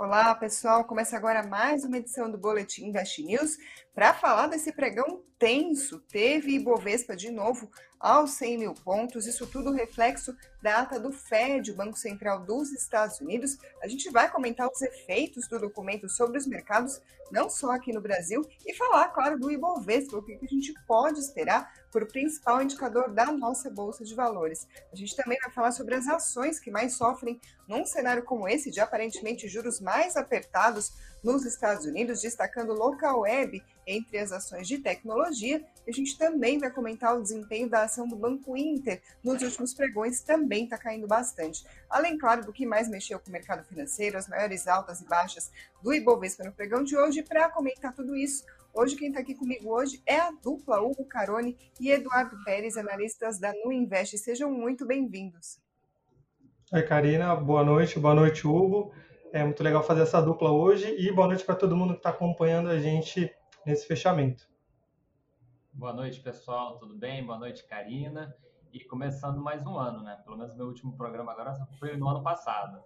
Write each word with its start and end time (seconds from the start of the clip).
Olá, 0.00 0.32
pessoal. 0.32 0.84
Começa 0.84 1.16
agora 1.16 1.42
mais 1.42 1.82
uma 1.82 1.98
edição 1.98 2.30
do 2.30 2.38
Boletim 2.38 2.86
Invest 2.86 3.20
News 3.20 3.58
para 3.92 4.14
falar 4.14 4.46
desse 4.46 4.70
pregão 4.70 5.24
tenso. 5.36 5.98
Teve 6.08 6.52
Ibovespa 6.52 7.16
de 7.16 7.32
novo 7.32 7.68
aos 8.00 8.32
100 8.32 8.58
mil 8.58 8.74
pontos, 8.74 9.26
isso 9.26 9.46
tudo 9.46 9.72
reflexo 9.72 10.34
da 10.62 10.80
ata 10.80 10.98
do 10.98 11.12
Fed, 11.12 11.70
o 11.70 11.74
Banco 11.74 11.98
Central 11.98 12.44
dos 12.44 12.72
Estados 12.72 13.20
Unidos. 13.20 13.58
A 13.82 13.88
gente 13.88 14.10
vai 14.10 14.30
comentar 14.30 14.68
os 14.68 14.80
efeitos 14.82 15.48
do 15.48 15.58
documento 15.58 16.08
sobre 16.08 16.38
os 16.38 16.46
mercados, 16.46 17.00
não 17.30 17.48
só 17.50 17.72
aqui 17.72 17.92
no 17.92 18.00
Brasil, 18.00 18.42
e 18.66 18.74
falar, 18.74 19.08
claro, 19.08 19.38
do 19.38 19.50
Ibovespa, 19.50 20.16
o 20.16 20.22
que 20.22 20.38
a 20.42 20.46
gente 20.46 20.72
pode 20.86 21.20
esperar 21.20 21.72
por 21.90 22.06
principal 22.06 22.62
indicador 22.62 23.12
da 23.12 23.26
nossa 23.32 23.70
Bolsa 23.70 24.04
de 24.04 24.14
Valores. 24.14 24.66
A 24.92 24.96
gente 24.96 25.16
também 25.16 25.38
vai 25.42 25.50
falar 25.50 25.72
sobre 25.72 25.94
as 25.94 26.06
ações 26.06 26.60
que 26.60 26.70
mais 26.70 26.96
sofrem 26.96 27.40
num 27.66 27.84
cenário 27.84 28.24
como 28.24 28.48
esse, 28.48 28.70
de 28.70 28.80
aparentemente 28.80 29.48
juros 29.48 29.80
mais 29.80 30.16
apertados 30.16 30.92
nos 31.22 31.44
Estados 31.44 31.84
Unidos, 31.84 32.20
destacando 32.20 32.72
local 32.72 33.20
web 33.20 33.62
entre 33.86 34.18
as 34.18 34.32
ações 34.32 34.68
de 34.68 34.78
tecnologia. 34.78 35.64
A 35.86 35.92
gente 35.92 36.16
também 36.18 36.58
vai 36.58 36.70
comentar 36.70 37.16
o 37.16 37.22
desempenho 37.22 37.68
da 37.68 37.84
ação 37.84 38.06
do 38.06 38.16
Banco 38.16 38.56
Inter 38.56 39.00
nos 39.22 39.42
últimos 39.42 39.74
pregões, 39.74 40.20
também 40.20 40.64
está 40.64 40.76
caindo 40.76 41.06
bastante. 41.06 41.64
Além, 41.88 42.18
claro, 42.18 42.44
do 42.44 42.52
que 42.52 42.66
mais 42.66 42.88
mexeu 42.88 43.18
com 43.18 43.28
o 43.28 43.32
mercado 43.32 43.64
financeiro, 43.64 44.18
as 44.18 44.28
maiores 44.28 44.68
altas 44.68 45.00
e 45.00 45.06
baixas 45.06 45.50
do 45.82 45.92
Ibovespa 45.92 46.44
no 46.44 46.52
pregão 46.52 46.84
de 46.84 46.96
hoje. 46.96 47.22
Para 47.22 47.48
comentar 47.48 47.94
tudo 47.94 48.14
isso, 48.14 48.44
Hoje 48.74 48.94
quem 48.94 49.08
está 49.08 49.20
aqui 49.20 49.34
comigo 49.34 49.70
hoje 49.70 50.00
é 50.06 50.20
a 50.20 50.30
dupla 50.30 50.80
Hugo 50.80 51.04
Carone 51.04 51.56
e 51.80 51.90
Eduardo 51.90 52.36
Pérez, 52.44 52.76
analistas 52.76 53.38
da 53.38 53.52
Nu 53.64 53.72
Invest. 53.72 54.16
Sejam 54.18 54.52
muito 54.52 54.86
bem-vindos. 54.86 55.58
Oi, 56.72 56.82
Karina. 56.82 57.34
Boa 57.34 57.64
noite. 57.64 57.98
Boa 57.98 58.14
noite, 58.14 58.46
Hugo. 58.46 58.92
É 59.30 59.44
muito 59.44 59.62
legal 59.62 59.82
fazer 59.82 60.02
essa 60.02 60.22
dupla 60.22 60.50
hoje 60.50 60.94
e 60.98 61.12
boa 61.12 61.26
noite 61.26 61.44
para 61.44 61.54
todo 61.54 61.76
mundo 61.76 61.92
que 61.92 61.98
está 61.98 62.10
acompanhando 62.10 62.70
a 62.70 62.78
gente 62.78 63.30
nesse 63.64 63.86
fechamento. 63.86 64.48
Boa 65.70 65.92
noite, 65.92 66.20
pessoal. 66.20 66.78
Tudo 66.78 66.96
bem? 66.96 67.24
Boa 67.26 67.38
noite, 67.38 67.66
Karina. 67.66 68.34
E 68.72 68.80
começando 68.80 69.38
mais 69.38 69.66
um 69.66 69.76
ano, 69.76 70.02
né? 70.02 70.18
Pelo 70.24 70.38
menos 70.38 70.56
meu 70.56 70.66
último 70.66 70.96
programa 70.96 71.32
agora 71.32 71.54
foi 71.78 71.94
no 71.96 72.08
ano 72.08 72.22
passado. 72.22 72.82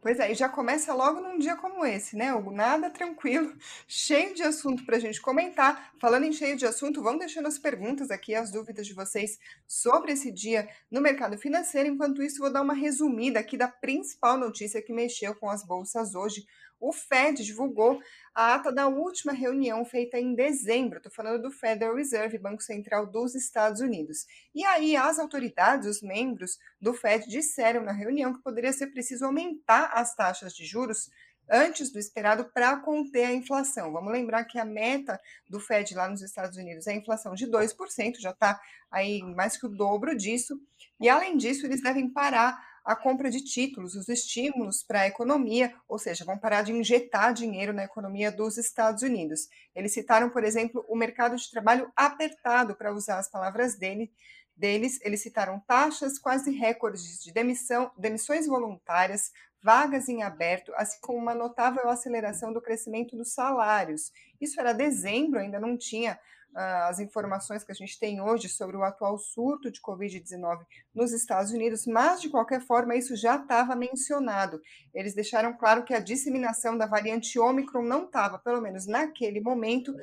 Pois 0.00 0.18
é, 0.20 0.30
e 0.30 0.34
já 0.34 0.48
começa 0.48 0.94
logo 0.94 1.20
num 1.20 1.38
dia 1.38 1.56
como 1.56 1.84
esse, 1.84 2.16
né, 2.16 2.32
Hugo? 2.32 2.52
Nada 2.52 2.90
tranquilo, 2.90 3.52
cheio 3.88 4.34
de 4.34 4.42
assunto 4.42 4.84
para 4.84 4.96
a 4.96 5.00
gente 5.00 5.20
comentar. 5.20 5.92
Falando 5.98 6.24
em 6.24 6.32
cheio 6.32 6.56
de 6.56 6.66
assunto, 6.66 7.02
vão 7.02 7.18
deixando 7.18 7.48
as 7.48 7.58
perguntas 7.58 8.10
aqui, 8.10 8.34
as 8.34 8.52
dúvidas 8.52 8.86
de 8.86 8.94
vocês 8.94 9.38
sobre 9.66 10.12
esse 10.12 10.30
dia 10.30 10.68
no 10.90 11.00
mercado 11.00 11.36
financeiro. 11.36 11.88
Enquanto 11.88 12.22
isso, 12.22 12.38
vou 12.38 12.52
dar 12.52 12.62
uma 12.62 12.74
resumida 12.74 13.40
aqui 13.40 13.56
da 13.56 13.68
principal 13.68 14.36
notícia 14.36 14.80
que 14.80 14.92
mexeu 14.92 15.34
com 15.34 15.50
as 15.50 15.64
bolsas 15.64 16.14
hoje 16.14 16.46
o 16.80 16.92
Fed 16.92 17.44
divulgou 17.44 18.00
a 18.34 18.54
ata 18.54 18.72
da 18.72 18.86
última 18.86 19.32
reunião 19.32 19.84
feita 19.84 20.18
em 20.18 20.34
dezembro. 20.34 20.98
Estou 20.98 21.12
falando 21.12 21.42
do 21.42 21.50
Federal 21.50 21.94
Reserve, 21.94 22.38
Banco 22.38 22.62
Central 22.62 23.06
dos 23.06 23.34
Estados 23.34 23.80
Unidos. 23.80 24.26
E 24.54 24.64
aí, 24.64 24.96
as 24.96 25.18
autoridades, 25.18 25.88
os 25.88 26.02
membros 26.02 26.58
do 26.80 26.92
Fed, 26.92 27.28
disseram 27.28 27.82
na 27.82 27.92
reunião 27.92 28.34
que 28.34 28.42
poderia 28.42 28.72
ser 28.72 28.88
preciso 28.88 29.24
aumentar 29.24 29.90
as 29.94 30.14
taxas 30.14 30.54
de 30.54 30.64
juros 30.64 31.10
antes 31.48 31.90
do 31.90 31.98
esperado 31.98 32.44
para 32.52 32.76
conter 32.78 33.24
a 33.24 33.32
inflação. 33.32 33.92
Vamos 33.92 34.12
lembrar 34.12 34.44
que 34.44 34.58
a 34.58 34.64
meta 34.64 35.20
do 35.48 35.60
Fed 35.60 35.94
lá 35.94 36.08
nos 36.08 36.22
Estados 36.22 36.56
Unidos 36.56 36.86
é 36.86 36.92
a 36.92 36.96
inflação 36.96 37.34
de 37.34 37.46
2%, 37.46 38.18
já 38.18 38.30
está 38.30 38.60
aí 38.90 39.22
mais 39.22 39.56
que 39.56 39.66
o 39.66 39.68
dobro 39.68 40.16
disso. 40.16 40.60
E 41.00 41.08
além 41.08 41.36
disso, 41.36 41.66
eles 41.66 41.82
devem 41.82 42.10
parar 42.10 42.58
a 42.86 42.94
compra 42.94 43.28
de 43.28 43.42
títulos, 43.42 43.96
os 43.96 44.08
estímulos 44.08 44.80
para 44.80 45.00
a 45.00 45.06
economia, 45.08 45.74
ou 45.88 45.98
seja, 45.98 46.24
vão 46.24 46.38
parar 46.38 46.62
de 46.62 46.72
injetar 46.72 47.34
dinheiro 47.34 47.72
na 47.72 47.82
economia 47.82 48.30
dos 48.30 48.56
Estados 48.56 49.02
Unidos. 49.02 49.48
Eles 49.74 49.92
citaram, 49.92 50.30
por 50.30 50.44
exemplo, 50.44 50.86
o 50.88 50.94
mercado 50.94 51.34
de 51.34 51.50
trabalho 51.50 51.90
apertado, 51.96 52.76
para 52.76 52.94
usar 52.94 53.18
as 53.18 53.28
palavras 53.28 53.76
dele, 53.76 54.12
deles. 54.54 55.00
Eles 55.02 55.20
citaram 55.20 55.58
taxas 55.66 56.16
quase 56.16 56.52
recordes 56.52 57.24
de 57.24 57.32
demissão, 57.32 57.90
demissões 57.98 58.46
voluntárias, 58.46 59.32
vagas 59.60 60.08
em 60.08 60.22
aberto, 60.22 60.72
assim 60.76 60.98
como 61.00 61.18
uma 61.18 61.34
notável 61.34 61.88
aceleração 61.88 62.52
do 62.52 62.62
crescimento 62.62 63.16
dos 63.16 63.32
salários. 63.32 64.12
Isso 64.40 64.60
era 64.60 64.72
dezembro, 64.72 65.40
ainda 65.40 65.58
não 65.58 65.76
tinha 65.76 66.16
as 66.56 66.98
informações 67.00 67.62
que 67.62 67.72
a 67.72 67.74
gente 67.74 67.98
tem 67.98 68.20
hoje 68.20 68.48
sobre 68.48 68.76
o 68.76 68.82
atual 68.82 69.18
surto 69.18 69.70
de 69.70 69.80
Covid-19 69.80 70.64
nos 70.94 71.12
Estados 71.12 71.52
Unidos, 71.52 71.86
mas 71.86 72.20
de 72.20 72.30
qualquer 72.30 72.62
forma 72.62 72.96
isso 72.96 73.14
já 73.14 73.36
estava 73.36 73.76
mencionado. 73.76 74.60
Eles 74.94 75.14
deixaram 75.14 75.52
claro 75.52 75.84
que 75.84 75.92
a 75.92 76.00
disseminação 76.00 76.78
da 76.78 76.86
variante 76.86 77.38
Ômicron 77.38 77.82
não 77.82 78.04
estava, 78.04 78.38
pelo 78.38 78.62
menos 78.62 78.86
naquele 78.86 79.40
momento, 79.40 79.94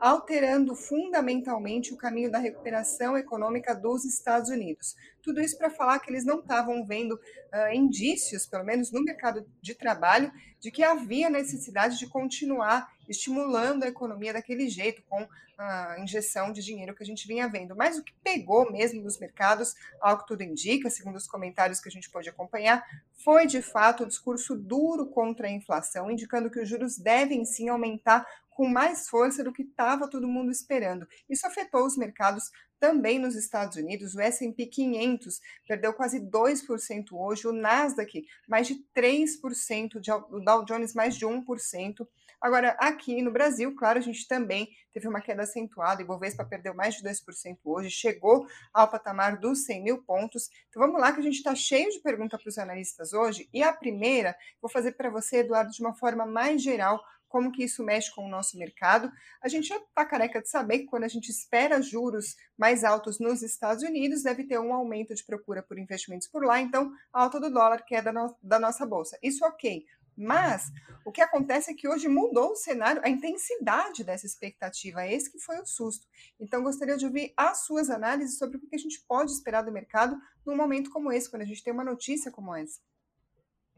alterando 0.00 0.74
fundamentalmente 0.74 1.92
o 1.92 1.96
caminho 1.96 2.30
da 2.30 2.38
recuperação 2.38 3.16
econômica 3.18 3.74
dos 3.74 4.04
Estados 4.04 4.48
Unidos. 4.48 4.94
Tudo 5.22 5.40
isso 5.40 5.58
para 5.58 5.68
falar 5.68 5.98
que 5.98 6.10
eles 6.10 6.24
não 6.24 6.38
estavam 6.38 6.86
vendo 6.86 7.14
uh, 7.14 7.74
indícios, 7.74 8.46
pelo 8.46 8.64
menos 8.64 8.90
no 8.92 9.02
mercado 9.02 9.44
de 9.60 9.74
trabalho, 9.74 10.32
de 10.60 10.70
que 10.70 10.82
havia 10.82 11.28
necessidade 11.28 11.98
de 11.98 12.08
continuar 12.08 12.88
estimulando 13.08 13.84
a 13.84 13.88
economia 13.88 14.32
daquele 14.32 14.68
jeito, 14.68 15.02
com 15.08 15.26
a 15.56 15.96
injeção 15.98 16.52
de 16.52 16.62
dinheiro 16.62 16.94
que 16.94 17.02
a 17.02 17.06
gente 17.06 17.26
vinha 17.26 17.48
vendo. 17.48 17.74
Mas 17.74 17.98
o 17.98 18.04
que 18.04 18.12
pegou 18.22 18.70
mesmo 18.70 19.02
nos 19.02 19.18
mercados, 19.18 19.74
ao 20.00 20.18
que 20.18 20.26
tudo 20.26 20.42
indica, 20.42 20.88
segundo 20.88 21.16
os 21.16 21.26
comentários 21.26 21.80
que 21.80 21.88
a 21.88 21.92
gente 21.92 22.10
pôde 22.10 22.28
acompanhar, 22.28 22.84
foi 23.24 23.46
de 23.46 23.60
fato 23.60 24.04
o 24.04 24.06
discurso 24.06 24.54
duro 24.54 25.06
contra 25.06 25.48
a 25.48 25.50
inflação, 25.50 26.10
indicando 26.10 26.50
que 26.50 26.60
os 26.60 26.68
juros 26.68 26.96
devem 26.96 27.44
sim 27.44 27.68
aumentar 27.68 28.24
com 28.50 28.68
mais 28.68 29.08
força 29.08 29.44
do 29.44 29.52
que 29.52 29.62
estava 29.62 30.10
todo 30.10 30.26
mundo 30.26 30.50
esperando. 30.50 31.06
Isso 31.30 31.46
afetou 31.46 31.86
os 31.86 31.96
mercados 31.96 32.50
também 32.80 33.18
nos 33.18 33.36
Estados 33.36 33.76
Unidos. 33.76 34.14
O 34.14 34.20
S&P 34.20 34.66
500 34.66 35.40
perdeu 35.66 35.92
quase 35.92 36.20
2% 36.20 37.12
hoje, 37.12 37.46
o 37.46 37.52
Nasdaq 37.52 38.26
mais 38.48 38.66
de 38.66 38.84
3%, 38.94 39.96
o 40.30 40.40
Dow 40.40 40.64
Jones 40.64 40.92
mais 40.94 41.16
de 41.16 41.24
1%. 41.24 42.06
Agora, 42.40 42.76
aqui 42.78 43.20
no 43.20 43.32
Brasil, 43.32 43.74
claro, 43.74 43.98
a 43.98 44.02
gente 44.02 44.26
também 44.28 44.68
teve 44.92 45.08
uma 45.08 45.20
queda 45.20 45.42
acentuada, 45.42 46.02
o 46.02 46.06
Bovespa 46.06 46.44
perdeu 46.44 46.74
mais 46.74 46.94
de 46.94 47.02
2% 47.02 47.58
hoje, 47.64 47.90
chegou 47.90 48.46
ao 48.72 48.88
patamar 48.88 49.38
dos 49.38 49.64
100 49.64 49.82
mil 49.82 50.02
pontos. 50.04 50.48
Então 50.68 50.80
vamos 50.80 51.00
lá 51.00 51.12
que 51.12 51.20
a 51.20 51.22
gente 51.22 51.36
está 51.36 51.54
cheio 51.54 51.90
de 51.90 52.00
perguntas 52.00 52.40
para 52.40 52.48
os 52.48 52.58
analistas 52.58 53.12
hoje, 53.12 53.48
e 53.52 53.62
a 53.62 53.72
primeira 53.72 54.36
vou 54.60 54.70
fazer 54.70 54.92
para 54.92 55.10
você, 55.10 55.38
Eduardo, 55.38 55.72
de 55.72 55.80
uma 55.80 55.94
forma 55.94 56.24
mais 56.24 56.62
geral, 56.62 57.02
como 57.28 57.52
que 57.52 57.62
isso 57.62 57.84
mexe 57.84 58.12
com 58.14 58.24
o 58.24 58.28
nosso 58.28 58.58
mercado. 58.58 59.12
A 59.40 59.48
gente 59.48 59.68
já 59.68 59.76
está 59.76 60.04
careca 60.04 60.40
de 60.40 60.48
saber 60.48 60.80
que 60.80 60.86
quando 60.86 61.04
a 61.04 61.08
gente 61.08 61.30
espera 61.30 61.80
juros 61.80 62.34
mais 62.56 62.82
altos 62.82 63.20
nos 63.20 63.42
Estados 63.42 63.82
Unidos, 63.82 64.22
deve 64.22 64.44
ter 64.44 64.58
um 64.58 64.72
aumento 64.72 65.14
de 65.14 65.24
procura 65.24 65.62
por 65.62 65.78
investimentos 65.78 66.26
por 66.26 66.44
lá, 66.44 66.60
então 66.60 66.90
alta 67.12 67.38
do 67.38 67.50
dólar, 67.50 67.84
que 67.84 68.00
da, 68.00 68.12
no 68.12 68.34
da 68.42 68.58
nossa 68.58 68.86
bolsa. 68.86 69.18
Isso 69.22 69.44
ok. 69.44 69.84
Mas 70.18 70.72
o 71.04 71.12
que 71.12 71.20
acontece 71.20 71.70
é 71.70 71.74
que 71.74 71.86
hoje 71.86 72.08
mudou 72.08 72.50
o 72.50 72.56
cenário, 72.56 73.00
a 73.04 73.08
intensidade 73.08 74.02
dessa 74.02 74.26
expectativa, 74.26 75.06
esse 75.06 75.30
que 75.30 75.38
foi 75.38 75.60
o 75.60 75.64
susto. 75.64 76.06
Então, 76.40 76.62
gostaria 76.62 76.96
de 76.96 77.06
ouvir 77.06 77.32
as 77.36 77.64
suas 77.64 77.88
análises 77.88 78.36
sobre 78.36 78.56
o 78.56 78.60
que 78.60 78.74
a 78.74 78.78
gente 78.78 79.00
pode 79.06 79.30
esperar 79.30 79.62
do 79.62 79.70
mercado 79.70 80.16
num 80.44 80.56
momento 80.56 80.90
como 80.90 81.12
esse, 81.12 81.30
quando 81.30 81.42
a 81.42 81.46
gente 81.46 81.62
tem 81.62 81.72
uma 81.72 81.84
notícia 81.84 82.32
como 82.32 82.52
essa. 82.52 82.80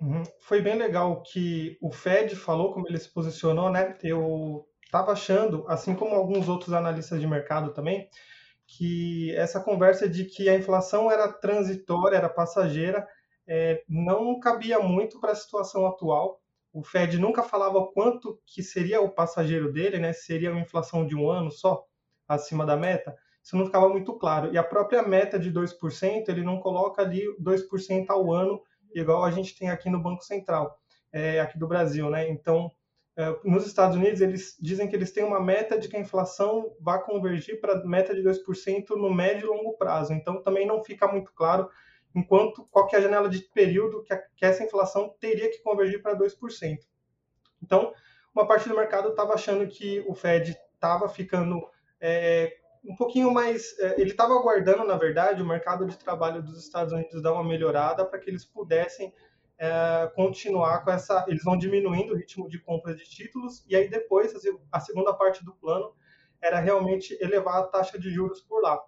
Uhum. 0.00 0.22
Foi 0.40 0.62
bem 0.62 0.76
legal 0.76 1.22
que 1.22 1.76
o 1.78 1.92
Fed 1.92 2.34
falou, 2.34 2.72
como 2.72 2.88
ele 2.88 2.98
se 2.98 3.12
posicionou, 3.12 3.70
né? 3.70 3.98
Eu 4.02 4.66
estava 4.82 5.12
achando, 5.12 5.66
assim 5.68 5.94
como 5.94 6.14
alguns 6.14 6.48
outros 6.48 6.72
analistas 6.72 7.20
de 7.20 7.26
mercado 7.26 7.74
também, 7.74 8.08
que 8.66 9.34
essa 9.36 9.60
conversa 9.60 10.08
de 10.08 10.24
que 10.24 10.48
a 10.48 10.54
inflação 10.54 11.10
era 11.10 11.30
transitória, 11.30 12.16
era 12.16 12.30
passageira, 12.30 13.06
é, 13.52 13.82
não 13.88 14.38
cabia 14.38 14.78
muito 14.78 15.18
para 15.18 15.32
a 15.32 15.34
situação 15.34 15.84
atual. 15.84 16.40
O 16.72 16.84
Fed 16.84 17.18
nunca 17.18 17.42
falava 17.42 17.84
quanto 17.88 18.40
que 18.46 18.62
seria 18.62 19.00
o 19.00 19.10
passageiro 19.10 19.72
dele, 19.72 19.98
né? 19.98 20.12
Seria 20.12 20.52
uma 20.52 20.60
inflação 20.60 21.04
de 21.04 21.16
um 21.16 21.28
ano 21.28 21.50
só 21.50 21.84
acima 22.28 22.64
da 22.64 22.76
meta. 22.76 23.12
Isso 23.42 23.56
não 23.56 23.66
ficava 23.66 23.88
muito 23.88 24.14
claro. 24.14 24.52
E 24.52 24.56
a 24.56 24.62
própria 24.62 25.02
meta 25.02 25.36
de 25.36 25.52
2%, 25.52 26.28
ele 26.28 26.44
não 26.44 26.60
coloca 26.60 27.02
ali 27.02 27.24
2% 27.42 28.06
ao 28.08 28.32
ano, 28.32 28.62
igual 28.94 29.24
a 29.24 29.32
gente 29.32 29.58
tem 29.58 29.68
aqui 29.68 29.90
no 29.90 30.00
Banco 30.00 30.22
Central, 30.22 30.78
é, 31.12 31.40
aqui 31.40 31.58
do 31.58 31.66
Brasil, 31.66 32.08
né? 32.08 32.30
Então, 32.30 32.70
é, 33.16 33.36
nos 33.42 33.66
Estados 33.66 33.96
Unidos, 33.96 34.20
eles 34.20 34.56
dizem 34.60 34.86
que 34.86 34.94
eles 34.94 35.10
têm 35.10 35.24
uma 35.24 35.40
meta 35.40 35.76
de 35.76 35.88
que 35.88 35.96
a 35.96 36.00
inflação 36.00 36.72
vá 36.80 37.00
convergir 37.00 37.60
para 37.60 37.72
a 37.72 37.84
meta 37.84 38.14
de 38.14 38.22
2% 38.22 38.90
no 38.90 39.12
médio 39.12 39.46
e 39.46 39.56
longo 39.56 39.76
prazo. 39.76 40.12
Então, 40.12 40.40
também 40.40 40.68
não 40.68 40.84
fica 40.84 41.08
muito 41.08 41.32
claro 41.32 41.68
enquanto 42.14 42.66
qual 42.70 42.86
que 42.86 42.96
é 42.96 43.00
janela 43.00 43.28
de 43.28 43.40
período 43.40 44.02
que, 44.02 44.16
que 44.36 44.44
essa 44.44 44.64
inflação 44.64 45.14
teria 45.20 45.50
que 45.50 45.62
convergir 45.62 46.02
para 46.02 46.16
2%. 46.16 46.78
Então, 47.62 47.92
uma 48.34 48.46
parte 48.46 48.68
do 48.68 48.76
mercado 48.76 49.10
estava 49.10 49.34
achando 49.34 49.66
que 49.66 50.04
o 50.06 50.14
Fed 50.14 50.56
estava 50.74 51.08
ficando 51.08 51.60
é, 52.00 52.56
um 52.84 52.96
pouquinho 52.96 53.32
mais. 53.32 53.78
É, 53.78 54.00
ele 54.00 54.10
estava 54.10 54.34
aguardando, 54.34 54.84
na 54.84 54.96
verdade, 54.96 55.42
o 55.42 55.46
mercado 55.46 55.86
de 55.86 55.96
trabalho 55.98 56.42
dos 56.42 56.58
Estados 56.58 56.92
Unidos 56.92 57.22
dar 57.22 57.32
uma 57.32 57.44
melhorada 57.44 58.04
para 58.04 58.18
que 58.18 58.30
eles 58.30 58.44
pudessem 58.44 59.12
é, 59.58 60.10
continuar 60.14 60.84
com 60.84 60.90
essa. 60.90 61.24
Eles 61.28 61.44
vão 61.44 61.56
diminuindo 61.56 62.14
o 62.14 62.16
ritmo 62.16 62.48
de 62.48 62.58
compra 62.58 62.94
de 62.94 63.04
títulos, 63.04 63.64
e 63.68 63.76
aí 63.76 63.88
depois, 63.88 64.32
a 64.72 64.80
segunda 64.80 65.12
parte 65.12 65.44
do 65.44 65.54
plano 65.54 65.94
era 66.40 66.58
realmente 66.58 67.16
elevar 67.20 67.58
a 67.58 67.66
taxa 67.66 67.98
de 67.98 68.10
juros 68.10 68.40
por 68.40 68.62
lá. 68.62 68.80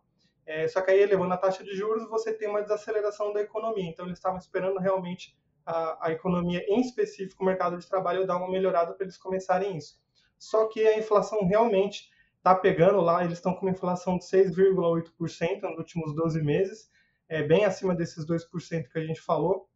É, 0.45 0.67
só 0.67 0.81
que 0.81 0.91
aí, 0.91 1.01
elevando 1.01 1.35
a 1.35 1.37
taxa 1.37 1.63
de 1.63 1.75
juros, 1.75 2.09
você 2.09 2.33
tem 2.33 2.49
uma 2.49 2.63
desaceleração 2.63 3.33
da 3.33 3.41
economia. 3.41 3.89
Então, 3.89 4.07
eles 4.07 4.19
estavam 4.19 4.39
esperando 4.39 4.79
realmente 4.79 5.37
a, 5.65 6.09
a 6.09 6.13
economia, 6.13 6.65
em 6.69 6.81
específico 6.81 7.43
o 7.43 7.47
mercado 7.47 7.79
de 7.79 7.89
trabalho, 7.89 8.27
dar 8.27 8.37
uma 8.37 8.51
melhorada 8.51 8.93
para 8.93 9.05
eles 9.05 9.17
começarem 9.17 9.77
isso. 9.77 10.01
Só 10.39 10.67
que 10.67 10.87
a 10.87 10.99
inflação 10.99 11.47
realmente 11.47 12.11
está 12.37 12.55
pegando 12.55 13.01
lá, 13.01 13.25
eles 13.25 13.39
estão 13.39 13.55
com 13.55 13.67
uma 13.67 13.71
inflação 13.71 14.19
de 14.19 14.25
6,8% 14.25 15.63
nos 15.63 15.79
últimos 15.79 16.15
12 16.15 16.43
meses, 16.43 16.91
é 17.29 17.43
bem 17.43 17.65
acima 17.65 17.95
desses 17.95 18.27
2% 18.27 18.89
que 18.89 18.99
a 18.99 19.07
gente 19.07 19.21
falou. 19.21 19.69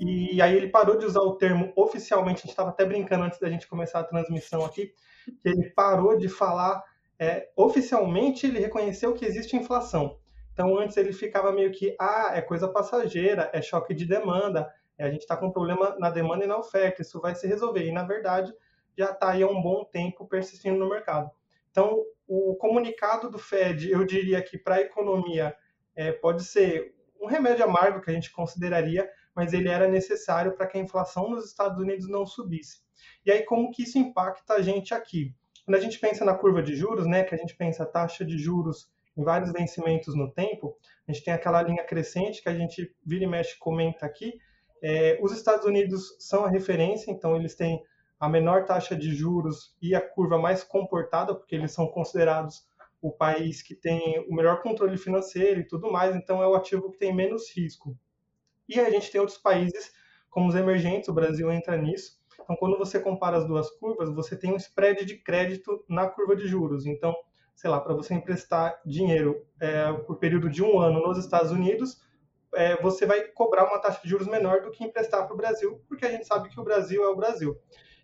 E 0.00 0.42
aí 0.42 0.56
ele 0.56 0.68
parou 0.68 0.98
de 0.98 1.06
usar 1.06 1.20
o 1.20 1.36
termo 1.36 1.72
oficialmente, 1.76 2.38
a 2.38 2.42
gente 2.42 2.50
estava 2.50 2.70
até 2.70 2.84
brincando 2.84 3.24
antes 3.24 3.38
da 3.38 3.48
gente 3.48 3.68
começar 3.68 4.00
a 4.00 4.04
transmissão 4.04 4.64
aqui, 4.64 4.92
que 5.40 5.48
ele 5.48 5.70
parou 5.70 6.18
de 6.18 6.28
falar 6.28 6.82
é, 7.22 7.52
oficialmente 7.56 8.48
ele 8.48 8.58
reconheceu 8.58 9.14
que 9.14 9.24
existe 9.24 9.56
inflação. 9.56 10.18
Então 10.52 10.76
antes 10.76 10.96
ele 10.96 11.12
ficava 11.12 11.52
meio 11.52 11.70
que, 11.70 11.94
ah, 12.00 12.32
é 12.34 12.42
coisa 12.42 12.66
passageira, 12.66 13.48
é 13.54 13.62
choque 13.62 13.94
de 13.94 14.04
demanda, 14.04 14.68
é, 14.98 15.04
a 15.04 15.10
gente 15.10 15.20
está 15.20 15.36
com 15.36 15.52
problema 15.52 15.94
na 16.00 16.10
demanda 16.10 16.44
e 16.44 16.48
na 16.48 16.58
oferta, 16.58 17.00
isso 17.00 17.20
vai 17.20 17.36
se 17.36 17.46
resolver. 17.46 17.86
E 17.86 17.92
na 17.92 18.02
verdade 18.02 18.52
já 18.98 19.12
está 19.12 19.30
aí 19.30 19.42
há 19.44 19.46
um 19.46 19.62
bom 19.62 19.84
tempo 19.84 20.26
persistindo 20.26 20.76
no 20.76 20.88
mercado. 20.88 21.30
Então 21.70 22.02
o 22.26 22.56
comunicado 22.56 23.30
do 23.30 23.38
Fed, 23.38 23.88
eu 23.88 24.04
diria 24.04 24.42
que 24.42 24.58
para 24.58 24.76
a 24.76 24.80
economia 24.80 25.54
é, 25.94 26.10
pode 26.10 26.42
ser 26.42 26.92
um 27.20 27.26
remédio 27.28 27.64
amargo 27.64 28.00
que 28.00 28.10
a 28.10 28.14
gente 28.14 28.32
consideraria, 28.32 29.08
mas 29.32 29.52
ele 29.52 29.68
era 29.68 29.86
necessário 29.86 30.56
para 30.56 30.66
que 30.66 30.76
a 30.76 30.80
inflação 30.80 31.30
nos 31.30 31.46
Estados 31.46 31.78
Unidos 31.78 32.08
não 32.08 32.26
subisse. 32.26 32.80
E 33.24 33.30
aí 33.30 33.44
como 33.44 33.70
que 33.70 33.84
isso 33.84 33.96
impacta 33.96 34.54
a 34.54 34.60
gente 34.60 34.92
aqui? 34.92 35.32
Quando 35.64 35.76
a 35.76 35.80
gente 35.80 35.98
pensa 35.98 36.24
na 36.24 36.34
curva 36.34 36.62
de 36.62 36.74
juros, 36.74 37.06
né, 37.06 37.22
que 37.24 37.34
a 37.34 37.38
gente 37.38 37.56
pensa 37.56 37.84
a 37.84 37.86
taxa 37.86 38.24
de 38.24 38.36
juros 38.36 38.90
em 39.16 39.22
vários 39.22 39.52
vencimentos 39.52 40.14
no 40.14 40.30
tempo, 40.30 40.76
a 41.06 41.12
gente 41.12 41.24
tem 41.24 41.34
aquela 41.34 41.62
linha 41.62 41.84
crescente 41.84 42.42
que 42.42 42.48
a 42.48 42.54
gente 42.54 42.94
vira 43.04 43.24
e 43.24 43.26
mexe 43.26 43.58
comenta 43.58 44.06
aqui. 44.06 44.38
É, 44.82 45.18
os 45.22 45.32
Estados 45.32 45.64
Unidos 45.64 46.16
são 46.18 46.44
a 46.44 46.50
referência, 46.50 47.10
então 47.10 47.36
eles 47.36 47.54
têm 47.54 47.82
a 48.18 48.28
menor 48.28 48.64
taxa 48.64 48.96
de 48.96 49.14
juros 49.14 49.76
e 49.80 49.94
a 49.94 50.00
curva 50.00 50.38
mais 50.38 50.64
comportada, 50.64 51.34
porque 51.34 51.54
eles 51.54 51.72
são 51.72 51.86
considerados 51.86 52.66
o 53.00 53.10
país 53.10 53.62
que 53.62 53.74
tem 53.74 54.24
o 54.28 54.34
melhor 54.34 54.62
controle 54.62 54.96
financeiro 54.96 55.60
e 55.60 55.66
tudo 55.66 55.90
mais, 55.90 56.14
então 56.14 56.40
é 56.40 56.46
o 56.46 56.54
ativo 56.54 56.90
que 56.90 56.98
tem 56.98 57.12
menos 57.12 57.50
risco. 57.50 57.96
E 58.68 58.78
a 58.78 58.88
gente 58.90 59.10
tem 59.10 59.20
outros 59.20 59.38
países, 59.38 59.92
como 60.30 60.48
os 60.48 60.54
emergentes, 60.54 61.08
o 61.08 61.12
Brasil 61.12 61.50
entra 61.50 61.76
nisso, 61.76 62.21
então, 62.42 62.56
quando 62.56 62.78
você 62.78 63.00
compara 63.00 63.36
as 63.36 63.46
duas 63.46 63.70
curvas, 63.70 64.10
você 64.10 64.36
tem 64.36 64.52
um 64.52 64.56
spread 64.56 65.04
de 65.04 65.16
crédito 65.16 65.84
na 65.88 66.08
curva 66.08 66.36
de 66.36 66.46
juros. 66.46 66.86
Então, 66.86 67.14
sei 67.54 67.70
lá, 67.70 67.80
para 67.80 67.94
você 67.94 68.14
emprestar 68.14 68.80
dinheiro 68.84 69.46
é, 69.60 69.92
por 69.92 70.18
período 70.18 70.48
de 70.48 70.62
um 70.62 70.78
ano 70.78 71.00
nos 71.00 71.18
Estados 71.18 71.50
Unidos, 71.50 72.00
é, 72.54 72.80
você 72.82 73.06
vai 73.06 73.22
cobrar 73.28 73.64
uma 73.64 73.78
taxa 73.78 74.00
de 74.02 74.08
juros 74.08 74.26
menor 74.26 74.62
do 74.62 74.70
que 74.70 74.84
emprestar 74.84 75.24
para 75.24 75.34
o 75.34 75.36
Brasil, 75.36 75.82
porque 75.88 76.04
a 76.04 76.10
gente 76.10 76.26
sabe 76.26 76.48
que 76.48 76.60
o 76.60 76.64
Brasil 76.64 77.02
é 77.04 77.08
o 77.08 77.16
Brasil. 77.16 77.58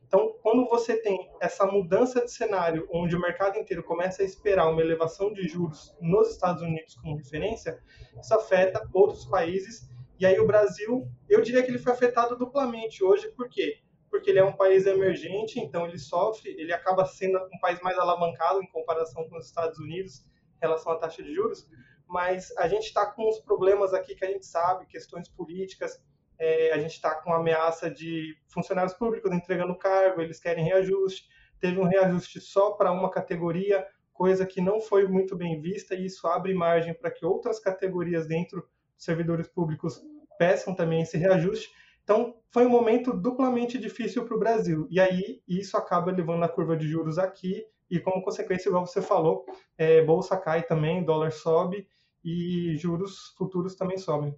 Então, 0.06 0.35
quando 0.43 0.67
você 0.67 0.96
tem 0.96 1.31
essa 1.38 1.67
mudança 1.67 2.25
de 2.25 2.32
cenário, 2.32 2.88
onde 2.91 3.14
o 3.14 3.20
mercado 3.20 3.58
inteiro 3.58 3.82
começa 3.84 4.23
a 4.23 4.25
esperar 4.25 4.67
uma 4.70 4.81
elevação 4.81 5.32
de 5.34 5.46
juros 5.46 5.94
nos 6.00 6.31
Estados 6.31 6.62
Unidos 6.62 6.94
como 6.94 7.17
referência, 7.17 7.79
isso 8.19 8.34
afeta 8.34 8.88
outros 8.94 9.26
países. 9.26 9.87
E 10.19 10.25
aí 10.25 10.41
o 10.41 10.46
Brasil, 10.46 11.06
eu 11.29 11.43
diria 11.43 11.62
que 11.62 11.70
ele 11.70 11.79
foi 11.79 11.93
afetado 11.93 12.38
duplamente 12.38 13.05
hoje, 13.05 13.29
por 13.32 13.50
quê? 13.50 13.82
Porque 14.10 14.31
ele 14.31 14.38
é 14.38 14.44
um 14.44 14.52
país 14.52 14.87
emergente, 14.87 15.60
então 15.60 15.87
ele 15.87 15.99
sofre, 15.99 16.50
ele 16.58 16.72
acaba 16.72 17.05
sendo 17.05 17.38
um 17.52 17.58
país 17.60 17.81
mais 17.81 17.99
alavancado 17.99 18.62
em 18.62 18.66
comparação 18.70 19.28
com 19.28 19.37
os 19.37 19.46
Estados 19.46 19.78
Unidos 19.78 20.25
em 20.56 20.60
relação 20.60 20.93
à 20.93 20.96
taxa 20.96 21.22
de 21.22 21.32
juros, 21.34 21.69
mas 22.06 22.56
a 22.56 22.66
gente 22.66 22.84
está 22.84 23.06
com 23.06 23.28
os 23.28 23.38
problemas 23.40 23.93
aqui 23.93 24.14
que 24.14 24.25
a 24.25 24.31
gente 24.31 24.46
sabe, 24.46 24.87
questões 24.87 25.28
políticas, 25.28 26.02
é, 26.38 26.72
a 26.72 26.78
gente 26.78 26.93
está 26.93 27.14
com 27.16 27.32
ameaça 27.32 27.90
de 27.90 28.34
funcionários 28.49 28.94
públicos 28.94 29.31
entregando 29.32 29.76
cargo, 29.76 30.22
eles 30.22 30.40
querem 30.40 30.64
reajuste, 30.64 31.28
teve 31.60 31.78
um 31.78 31.84
reajuste 31.84 32.40
só 32.40 32.72
para 32.72 32.93
uma 32.93 33.10
categoria, 33.10 33.87
coisa 34.12 34.46
que 34.46 34.60
não 34.60 34.81
foi 34.81 35.06
muito 35.06 35.37
bem 35.37 35.60
vista, 35.60 35.94
e 35.94 36.06
isso 36.06 36.26
abre 36.26 36.55
margem 36.55 36.94
para 36.94 37.10
que 37.10 37.26
outras 37.26 37.60
categorias 37.60 38.26
dentro 38.26 38.62
dos 38.62 39.05
servidores 39.05 39.49
públicos 39.49 40.00
peçam 40.38 40.75
também 40.75 41.02
esse 41.02 41.19
reajuste, 41.19 41.70
então, 42.08 42.34
foi 42.50 42.64
um 42.64 42.70
momento 42.70 43.12
duplamente 43.12 43.76
difícil 43.76 44.25
para 44.25 44.34
o 44.34 44.38
Brasil. 44.38 44.88
E 44.90 44.99
aí, 44.99 45.43
isso 45.46 45.76
acaba 45.76 46.10
levando 46.10 46.43
a 46.43 46.49
curva 46.49 46.75
de 46.75 46.88
juros 46.88 47.19
aqui, 47.19 47.62
e 47.90 48.00
como 48.00 48.25
consequência, 48.25 48.70
igual 48.70 48.87
você 48.87 49.02
falou, 49.02 49.44
é, 49.76 50.02
bolsa 50.02 50.34
cai 50.34 50.62
também, 50.62 51.05
dólar 51.05 51.32
sobe 51.32 51.87
e 52.25 52.75
juros 52.76 53.34
futuros 53.37 53.75
também 53.75 53.99
sobem. 53.99 54.34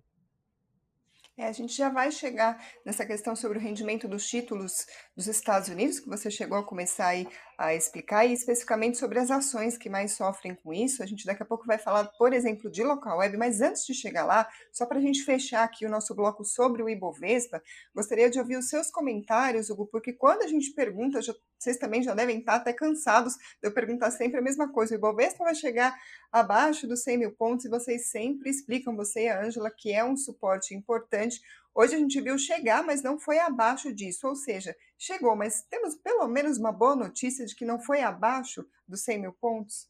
É, 1.37 1.47
a 1.47 1.53
gente 1.53 1.73
já 1.73 1.89
vai 1.89 2.11
chegar 2.11 2.61
nessa 2.85 3.07
questão 3.07 3.37
sobre 3.37 3.59
o 3.59 3.61
rendimento 3.61 4.09
dos 4.09 4.27
títulos 4.27 4.85
dos 5.17 5.29
Estados 5.29 5.69
Unidos, 5.69 6.01
que 6.01 6.09
você 6.09 6.29
chegou 6.29 6.59
a 6.59 6.67
começar 6.67 7.07
aí 7.07 7.29
a 7.61 7.75
explicar, 7.75 8.25
e 8.25 8.33
especificamente 8.33 8.97
sobre 8.97 9.19
as 9.19 9.31
ações 9.31 9.77
que 9.77 9.91
mais 9.91 10.13
sofrem 10.13 10.55
com 10.55 10.73
isso. 10.73 11.03
A 11.03 11.07
gente 11.07 11.27
daqui 11.27 11.43
a 11.43 11.47
pouco 11.47 11.67
vai 11.67 11.77
falar, 11.77 12.05
por 12.17 12.33
exemplo, 12.33 12.71
de 12.71 12.83
local 12.83 13.19
web, 13.19 13.37
mas 13.37 13.61
antes 13.61 13.85
de 13.85 13.93
chegar 13.93 14.25
lá, 14.25 14.49
só 14.73 14.87
para 14.87 14.97
a 14.97 15.01
gente 15.01 15.23
fechar 15.23 15.63
aqui 15.63 15.85
o 15.85 15.91
nosso 15.91 16.15
bloco 16.15 16.43
sobre 16.43 16.83
o 16.83 16.89
Ibovespa, 16.89 17.63
gostaria 17.95 18.31
de 18.31 18.39
ouvir 18.39 18.57
os 18.57 18.71
seus 18.71 18.91
comentários, 18.91 19.69
Hugo, 19.69 19.87
porque 19.87 20.11
quando 20.11 20.41
a 20.41 20.47
gente 20.47 20.71
pergunta, 20.71 21.21
já, 21.21 21.35
vocês 21.59 21.77
também 21.77 22.03
já 22.03 22.15
devem 22.15 22.39
estar 22.39 22.55
até 22.55 22.73
cansados 22.73 23.35
de 23.35 23.69
eu 23.69 23.73
perguntar 23.73 24.11
sempre 24.11 24.39
a 24.39 24.43
mesma 24.43 24.73
coisa. 24.73 24.95
O 24.95 24.97
Ibovespa 24.97 25.45
vai 25.45 25.55
chegar 25.55 25.95
abaixo 26.33 26.87
dos 26.87 27.03
100 27.03 27.19
mil 27.19 27.33
pontos 27.33 27.67
e 27.67 27.69
vocês 27.69 28.09
sempre 28.09 28.49
explicam, 28.49 28.97
você 28.97 29.25
e 29.25 29.29
a 29.29 29.45
Ângela, 29.45 29.71
que 29.71 29.93
é 29.93 30.03
um 30.03 30.17
suporte 30.17 30.75
importante. 30.75 31.39
Hoje 31.75 31.95
a 31.95 31.99
gente 31.99 32.21
viu 32.23 32.39
chegar, 32.39 32.83
mas 32.83 33.03
não 33.03 33.19
foi 33.19 33.39
abaixo 33.39 33.93
disso, 33.93 34.27
ou 34.27 34.35
seja, 34.35 34.75
chegou, 35.01 35.35
mas 35.35 35.63
temos 35.65 35.95
pelo 35.97 36.29
menos 36.29 36.59
uma 36.59 36.71
boa 36.71 36.95
notícia 36.95 37.47
de 37.47 37.57
que 37.57 37.65
não 37.65 37.81
foi 37.81 38.03
abaixo 38.03 38.67
dos 38.87 39.01
100 39.01 39.23
mil 39.23 39.33
pontos? 39.33 39.89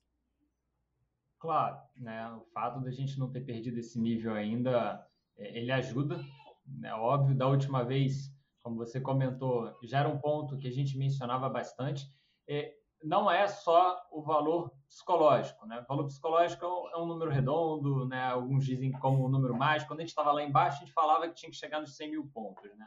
Claro, 1.41 1.79
né? 1.97 2.31
o 2.33 2.45
fato 2.53 2.81
da 2.81 2.93
gente 2.93 3.19
não 3.19 3.31
ter 3.31 3.41
perdido 3.41 3.81
esse 3.81 3.99
nível 3.99 4.35
ainda, 4.35 5.05
é, 5.37 5.59
ele 5.59 5.73
ajuda, 5.73 6.23
né? 6.67 6.95
óbvio, 6.95 7.37
da 7.37 7.49
última 7.49 7.83
vez, 7.83 8.31
como 8.63 8.77
você 8.77 9.01
comentou, 9.01 9.77
já 9.83 10.01
era 10.01 10.09
um 10.09 10.19
ponto 10.19 10.57
que 10.59 10.69
a 10.69 10.73
gente 10.73 10.97
mencionava 10.97 11.49
bastante, 11.49 12.07
é, 12.49 12.75
não 13.03 13.31
é 13.31 13.49
só 13.49 14.01
o 14.13 14.23
valor 14.23 14.71
psicológico, 14.87 15.67
né? 15.67 15.81
O 15.81 15.87
valor 15.87 16.05
psicológico 16.05 16.67
é 16.93 16.99
um 16.99 17.07
número 17.07 17.31
redondo, 17.31 18.07
né? 18.07 18.23
Alguns 18.25 18.67
dizem 18.67 18.93
como 18.93 19.25
um 19.25 19.29
número 19.31 19.57
mágico. 19.57 19.91
Quando 19.91 20.01
a 20.01 20.03
gente 20.03 20.11
estava 20.11 20.33
lá 20.33 20.43
embaixo, 20.43 20.77
a 20.77 20.81
gente 20.81 20.93
falava 20.93 21.27
que 21.27 21.35
tinha 21.35 21.51
que 21.51 21.57
chegar 21.57 21.81
nos 21.81 21.97
100 21.97 22.11
mil 22.11 22.27
pontos, 22.27 22.71
né? 22.77 22.87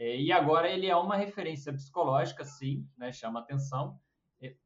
E 0.00 0.30
agora 0.30 0.70
ele 0.70 0.86
é 0.86 0.94
uma 0.94 1.16
referência 1.16 1.72
psicológica, 1.72 2.44
sim, 2.44 2.88
né? 2.96 3.10
Chama 3.10 3.40
atenção. 3.40 3.98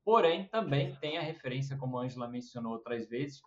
Porém, 0.04 0.46
também 0.48 0.94
tem 0.96 1.16
a 1.16 1.22
referência, 1.22 1.76
como 1.76 1.98
a 1.98 2.02
Angela 2.02 2.28
mencionou 2.28 2.72
outras 2.72 3.08
vezes, 3.08 3.40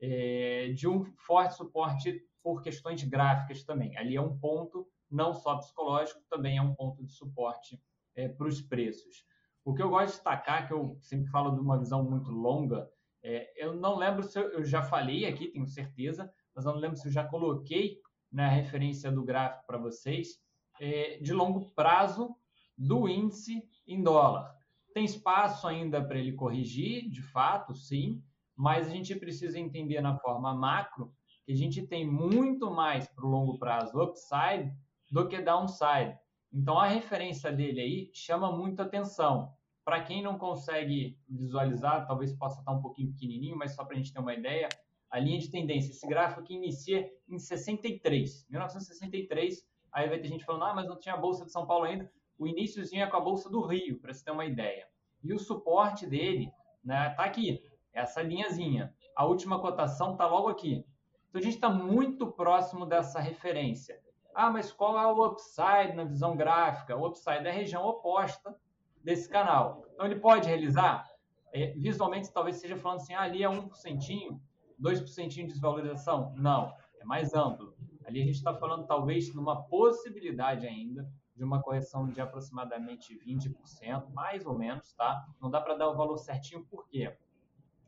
é, 0.00 0.68
de 0.68 0.86
um 0.86 1.04
forte 1.04 1.56
suporte 1.56 2.24
por 2.42 2.62
questões 2.62 3.02
gráficas 3.02 3.64
também. 3.64 3.96
Ali 3.96 4.16
é 4.16 4.20
um 4.20 4.38
ponto 4.38 4.86
não 5.10 5.34
só 5.34 5.56
psicológico, 5.56 6.20
também 6.28 6.56
é 6.58 6.62
um 6.62 6.74
ponto 6.74 7.04
de 7.04 7.12
suporte 7.12 7.80
é, 8.14 8.28
para 8.28 8.46
os 8.46 8.60
preços. 8.60 9.24
O 9.64 9.74
que 9.74 9.82
eu 9.82 9.90
gosto 9.90 10.06
de 10.06 10.12
destacar, 10.12 10.66
que 10.66 10.72
eu 10.72 10.96
sempre 11.00 11.30
falo 11.30 11.52
de 11.52 11.60
uma 11.60 11.78
visão 11.78 12.02
muito 12.02 12.30
longa, 12.30 12.90
é, 13.22 13.52
eu 13.56 13.74
não 13.74 13.96
lembro 13.96 14.22
se 14.24 14.38
eu, 14.38 14.50
eu, 14.50 14.64
já 14.64 14.82
falei 14.82 15.26
aqui, 15.26 15.48
tenho 15.48 15.66
certeza, 15.66 16.32
mas 16.54 16.64
eu 16.64 16.72
não 16.72 16.80
lembro 16.80 16.96
se 16.96 17.06
eu 17.06 17.12
já 17.12 17.24
coloquei 17.24 18.00
na 18.30 18.48
referência 18.48 19.12
do 19.12 19.22
gráfico 19.22 19.64
para 19.66 19.78
vocês, 19.78 20.40
é, 20.80 21.18
de 21.18 21.32
longo 21.32 21.70
prazo 21.74 22.34
do 22.76 23.08
índice 23.08 23.62
em 23.86 24.02
dólar. 24.02 24.54
Tem 24.94 25.04
espaço 25.04 25.66
ainda 25.66 26.02
para 26.02 26.18
ele 26.18 26.32
corrigir, 26.32 27.08
de 27.10 27.22
fato, 27.22 27.74
sim, 27.74 28.22
mas 28.56 28.86
a 28.86 28.90
gente 28.90 29.14
precisa 29.14 29.58
entender 29.58 30.00
na 30.00 30.16
forma 30.18 30.54
macro 30.54 31.12
que 31.44 31.52
a 31.52 31.56
gente 31.56 31.86
tem 31.86 32.06
muito 32.06 32.70
mais 32.70 33.08
para 33.08 33.26
o 33.26 33.30
longo 33.30 33.58
prazo 33.58 34.00
upside 34.00 34.72
do 35.10 35.26
que 35.28 35.40
downside. 35.40 36.16
Então, 36.52 36.78
a 36.78 36.86
referência 36.86 37.50
dele 37.50 37.80
aí 37.80 38.10
chama 38.12 38.52
muita 38.52 38.82
atenção. 38.82 39.52
Para 39.84 40.02
quem 40.02 40.22
não 40.22 40.38
consegue 40.38 41.18
visualizar, 41.28 42.06
talvez 42.06 42.32
possa 42.32 42.60
estar 42.60 42.72
um 42.72 42.82
pouquinho 42.82 43.10
pequenininho, 43.12 43.56
mas 43.56 43.74
só 43.74 43.84
para 43.84 43.94
a 43.94 43.96
gente 43.96 44.12
ter 44.12 44.20
uma 44.20 44.34
ideia, 44.34 44.68
a 45.10 45.18
linha 45.18 45.38
de 45.38 45.50
tendência, 45.50 45.90
esse 45.90 46.06
gráfico 46.06 46.40
aqui 46.40 46.54
inicia 46.54 47.10
em 47.28 47.38
63, 47.38 48.46
1963, 48.48 49.66
aí 49.92 50.08
vai 50.08 50.18
ter 50.18 50.28
gente 50.28 50.44
falando, 50.44 50.64
ah, 50.64 50.74
mas 50.74 50.88
não 50.88 50.98
tinha 50.98 51.14
a 51.14 51.18
Bolsa 51.18 51.44
de 51.44 51.52
São 51.52 51.66
Paulo 51.66 51.84
ainda, 51.84 52.10
o 52.38 52.46
iníciozinho 52.46 53.04
é 53.04 53.06
com 53.06 53.16
a 53.16 53.20
Bolsa 53.20 53.50
do 53.50 53.60
Rio, 53.60 54.00
para 54.00 54.12
você 54.12 54.24
ter 54.24 54.30
uma 54.30 54.44
ideia. 54.44 54.86
E 55.22 55.32
o 55.32 55.38
suporte 55.38 56.06
dele 56.06 56.52
né, 56.82 57.10
tá 57.10 57.24
aqui, 57.24 57.62
essa 57.92 58.22
linhazinha. 58.22 58.92
A 59.14 59.24
última 59.24 59.60
cotação 59.60 60.12
está 60.12 60.26
logo 60.26 60.48
aqui. 60.48 60.84
Então, 61.28 61.40
a 61.40 61.44
gente 61.44 61.54
está 61.54 61.68
muito 61.68 62.26
próximo 62.26 62.84
dessa 62.84 63.20
referência. 63.20 64.00
Ah, 64.34 64.50
mas 64.50 64.72
qual 64.72 64.98
é 64.98 65.06
o 65.06 65.26
upside 65.26 65.94
na 65.94 66.04
visão 66.04 66.36
gráfica? 66.36 66.96
O 66.96 67.06
upside 67.06 67.46
é 67.46 67.50
a 67.50 67.52
região 67.52 67.86
oposta 67.86 68.56
desse 69.04 69.28
canal. 69.28 69.84
Então, 69.92 70.06
ele 70.06 70.16
pode 70.16 70.48
realizar, 70.48 71.06
é, 71.52 71.68
visualmente, 71.72 72.32
talvez 72.32 72.56
seja 72.56 72.76
falando 72.76 73.00
assim, 73.00 73.14
ah, 73.14 73.22
ali 73.22 73.42
é 73.42 73.48
1%, 73.48 74.40
2% 74.80 75.28
de 75.28 75.44
desvalorização. 75.44 76.34
Não, 76.36 76.74
é 77.00 77.04
mais 77.04 77.34
amplo. 77.34 77.71
Ali 78.06 78.22
a 78.22 78.24
gente 78.24 78.36
está 78.36 78.54
falando, 78.54 78.86
talvez, 78.86 79.34
numa 79.34 79.62
possibilidade 79.62 80.66
ainda 80.66 81.08
de 81.34 81.44
uma 81.44 81.62
correção 81.62 82.08
de 82.08 82.20
aproximadamente 82.20 83.18
20%, 83.18 84.10
mais 84.12 84.44
ou 84.46 84.56
menos, 84.56 84.92
tá? 84.92 85.26
Não 85.40 85.50
dá 85.50 85.60
para 85.60 85.74
dar 85.76 85.88
o 85.88 85.96
valor 85.96 86.18
certinho, 86.18 86.64
por 86.64 86.86
quê? 86.88 87.16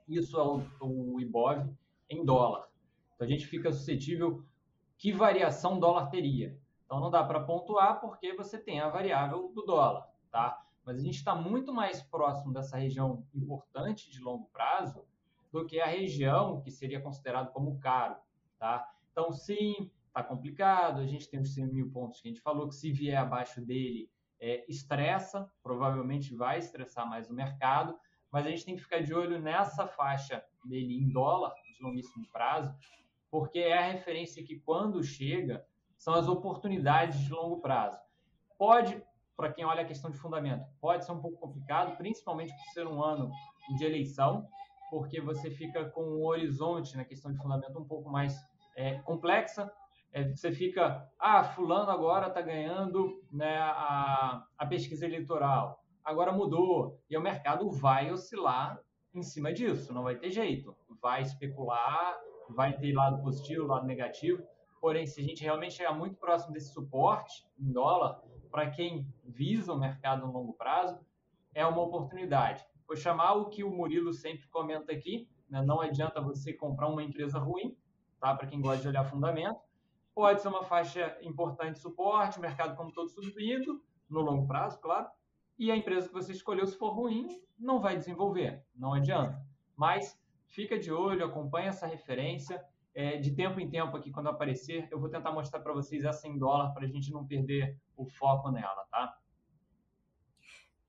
Isso 0.09 0.38
é 0.38 0.42
o, 0.42 0.62
o 0.80 1.21
IBOV 1.21 1.71
em 2.09 2.25
dólar. 2.25 2.68
Então, 3.14 3.26
a 3.26 3.30
gente 3.30 3.47
fica 3.47 3.73
suscetível 3.73 4.44
que 4.97 5.12
variação 5.12 5.78
dólar 5.78 6.09
teria. 6.09 6.59
Então, 6.85 7.00
não 7.00 7.11
dá 7.11 7.25
para 7.25 7.40
pontuar 7.40 8.00
porque 8.00 8.35
você 8.35 8.59
tem 8.59 8.80
a 8.80 8.88
variável 8.88 9.50
do 9.54 9.62
dólar, 9.62 10.09
tá? 10.30 10.62
Mas 10.85 10.99
a 10.99 11.00
gente 11.00 11.16
está 11.16 11.35
muito 11.35 11.73
mais 11.73 12.02
próximo 12.02 12.52
dessa 12.52 12.76
região 12.76 13.25
importante 13.35 14.11
de 14.11 14.21
longo 14.21 14.47
prazo 14.52 15.04
do 15.50 15.64
que 15.64 15.80
a 15.80 15.87
região 15.87 16.61
que 16.61 16.71
seria 16.71 17.00
considerado 17.00 17.52
como 17.52 17.78
caro, 17.78 18.16
tá? 18.59 18.87
Então, 19.12 19.33
sim, 19.33 19.90
está 20.14 20.23
complicado, 20.23 21.00
a 21.00 21.06
gente 21.06 21.28
tem 21.28 21.40
os 21.40 21.52
100 21.52 21.66
mil 21.66 21.90
pontos 21.90 22.21
que 22.21 22.28
a 22.28 22.30
gente 22.30 22.40
falou, 22.40 22.68
que 22.68 22.76
se 22.76 22.92
vier 22.92 23.18
abaixo 23.18 23.61
dele, 23.61 24.09
é, 24.40 24.64
estressa, 24.68 25.50
provavelmente 25.61 26.35
vai 26.37 26.59
estressar 26.59 27.09
mais 27.09 27.28
o 27.28 27.35
mercado, 27.35 27.99
mas 28.30 28.47
a 28.47 28.50
gente 28.50 28.64
tem 28.64 28.76
que 28.76 28.83
ficar 28.83 29.02
de 29.02 29.12
olho 29.12 29.40
nessa 29.40 29.88
faixa 29.88 30.44
dele 30.64 30.97
em 30.97 31.11
dólar, 31.11 31.52
de 31.76 31.83
longuíssimo 31.83 32.26
prazo, 32.33 32.73
porque 33.28 33.59
é 33.59 33.76
a 33.76 33.90
referência 33.90 34.44
que, 34.44 34.61
quando 34.61 35.02
chega, 35.02 35.66
são 35.97 36.14
as 36.14 36.28
oportunidades 36.28 37.18
de 37.18 37.33
longo 37.33 37.61
prazo. 37.61 37.99
Pode, 38.56 39.02
para 39.37 39.52
quem 39.52 39.64
olha 39.64 39.83
a 39.83 39.87
questão 39.87 40.11
de 40.11 40.18
fundamento, 40.18 40.64
pode 40.80 41.04
ser 41.04 41.11
um 41.11 41.21
pouco 41.21 41.38
complicado, 41.38 41.97
principalmente 41.97 42.54
por 42.54 42.73
ser 42.73 42.87
um 42.87 43.02
ano 43.02 43.33
de 43.76 43.85
eleição, 43.85 44.47
porque 44.90 45.21
você 45.21 45.50
fica 45.50 45.87
com 45.87 46.02
um 46.02 46.25
horizonte 46.25 46.97
na 46.97 47.04
questão 47.04 47.33
de 47.33 47.38
fundamento 47.38 47.76
um 47.78 47.85
pouco 47.85 48.09
mais 48.09 48.38
é, 48.76 48.99
complexa. 49.00 49.73
É, 50.14 50.28
você 50.28 50.52
fica, 50.52 51.11
ah, 51.18 51.42
fulano 51.42 51.90
agora 51.90 52.28
está 52.28 52.40
ganhando 52.40 53.21
né, 53.33 53.59
a, 53.59 54.47
a 54.56 54.64
pesquisa 54.64 55.04
eleitoral, 55.04 55.85
agora 56.04 56.30
mudou, 56.30 57.02
e 57.11 57.16
o 57.18 57.21
mercado 57.21 57.68
vai 57.68 58.12
oscilar 58.12 58.80
em 59.12 59.25
cima 59.25 59.52
disso, 59.52 59.92
não 59.92 60.04
vai 60.04 60.14
ter 60.14 60.30
jeito. 60.30 60.73
Vai 61.02 61.23
especular, 61.23 62.16
vai 62.49 62.76
ter 62.76 62.92
lado 62.92 63.21
positivo, 63.25 63.66
lado 63.66 63.87
negativo. 63.87 64.40
Porém, 64.80 65.04
se 65.04 65.21
a 65.21 65.25
gente 65.25 65.42
realmente 65.42 65.75
chegar 65.75 65.92
muito 65.92 66.16
próximo 66.16 66.52
desse 66.52 66.73
suporte 66.73 67.44
em 67.59 67.73
dólar, 67.73 68.23
para 68.52 68.71
quem 68.71 69.12
visa 69.25 69.73
o 69.73 69.78
mercado 69.78 70.25
no 70.25 70.33
longo 70.33 70.52
prazo, 70.52 70.97
é 71.52 71.66
uma 71.66 71.83
oportunidade. 71.83 72.64
Vou 72.87 72.97
chamar 72.97 73.33
o 73.35 73.49
que 73.49 73.64
o 73.64 73.71
Murilo 73.71 74.12
sempre 74.12 74.47
comenta 74.47 74.92
aqui, 74.92 75.28
né? 75.50 75.61
não 75.61 75.80
adianta 75.80 76.21
você 76.21 76.52
comprar 76.52 76.87
uma 76.87 77.02
empresa 77.02 77.40
ruim, 77.40 77.76
tá? 78.21 78.33
para 78.33 78.47
quem 78.47 78.61
gosta 78.61 78.83
de 78.83 78.88
olhar 78.88 79.04
fundamento. 79.04 79.59
Pode 80.14 80.40
ser 80.40 80.49
uma 80.49 80.62
faixa 80.62 81.16
importante 81.23 81.75
de 81.75 81.80
suporte, 81.80 82.40
mercado 82.40 82.76
como 82.76 82.92
todo 82.92 83.09
subindo, 83.09 83.83
no 84.09 84.21
longo 84.21 84.47
prazo, 84.47 84.80
claro, 84.80 85.09
e 85.59 85.71
a 85.71 85.76
empresa 85.76 86.09
que 86.09 86.14
você 86.14 86.33
escolheu, 86.33 86.66
se 86.66 86.76
for 86.76 86.90
ruim, 86.90 87.28
não 87.59 87.80
vai 87.80 87.97
desenvolver, 87.97 88.64
não 88.75 88.92
adianta. 88.92 89.40
Mas 89.76 90.21
fica 90.47 90.78
de 90.78 90.92
olho, 90.92 91.25
acompanha 91.25 91.68
essa 91.68 91.87
referência. 91.87 92.64
É, 92.94 93.16
de 93.16 93.35
tempo 93.35 93.59
em 93.59 93.68
tempo 93.68 93.97
aqui, 93.97 94.11
quando 94.11 94.28
aparecer, 94.28 94.87
eu 94.90 95.00
vou 95.00 95.09
tentar 95.09 95.33
mostrar 95.33 95.61
para 95.61 95.73
vocês 95.73 96.04
essa 96.04 96.28
em 96.28 96.38
dólar 96.38 96.73
para 96.73 96.85
a 96.85 96.88
gente 96.88 97.12
não 97.12 97.26
perder 97.26 97.76
o 97.97 98.06
foco 98.06 98.50
nela, 98.52 98.87
tá? 98.88 99.16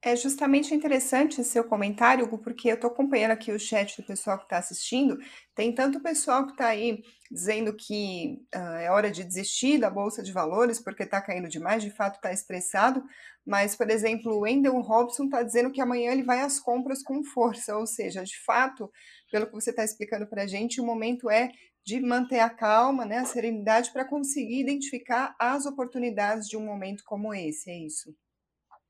É 0.05 0.15
justamente 0.15 0.71
interessante 0.71 1.43
seu 1.43 1.63
comentário, 1.63 2.25
Hugo, 2.25 2.37
porque 2.37 2.69
eu 2.69 2.75
estou 2.75 2.91
acompanhando 2.91 3.31
aqui 3.31 3.51
o 3.51 3.57
chat 3.57 3.99
do 3.99 4.05
pessoal 4.05 4.37
que 4.37 4.43
está 4.43 4.59
assistindo. 4.59 5.17
Tem 5.55 5.73
tanto 5.73 5.99
pessoal 5.99 6.45
que 6.45 6.51
está 6.51 6.67
aí 6.67 7.03
dizendo 7.31 7.75
que 7.75 8.37
uh, 8.55 8.75
é 8.75 8.91
hora 8.91 9.09
de 9.09 9.23
desistir 9.23 9.79
da 9.79 9.89
Bolsa 9.89 10.21
de 10.21 10.31
Valores 10.31 10.79
porque 10.79 11.01
está 11.01 11.19
caindo 11.19 11.47
demais, 11.47 11.81
de 11.81 11.89
fato 11.89 12.17
está 12.17 12.31
estressado. 12.31 13.03
Mas, 13.43 13.75
por 13.75 13.89
exemplo, 13.89 14.31
o 14.31 14.41
Wendell 14.41 14.79
Robson 14.79 15.23
está 15.23 15.41
dizendo 15.41 15.71
que 15.71 15.81
amanhã 15.81 16.11
ele 16.11 16.21
vai 16.21 16.41
às 16.41 16.59
compras 16.59 17.01
com 17.01 17.23
força, 17.23 17.75
ou 17.75 17.87
seja, 17.87 18.23
de 18.23 18.39
fato, 18.45 18.91
pelo 19.31 19.47
que 19.47 19.53
você 19.53 19.71
está 19.71 19.83
explicando 19.83 20.27
para 20.27 20.43
a 20.43 20.47
gente, 20.47 20.79
o 20.79 20.85
momento 20.85 21.31
é 21.31 21.49
de 21.83 21.99
manter 21.99 22.41
a 22.41 22.49
calma, 22.51 23.05
né, 23.05 23.17
a 23.17 23.25
serenidade 23.25 23.91
para 23.91 24.07
conseguir 24.07 24.59
identificar 24.59 25.35
as 25.39 25.65
oportunidades 25.65 26.47
de 26.47 26.55
um 26.55 26.63
momento 26.63 27.01
como 27.03 27.33
esse, 27.33 27.71
é 27.71 27.77
isso? 27.87 28.15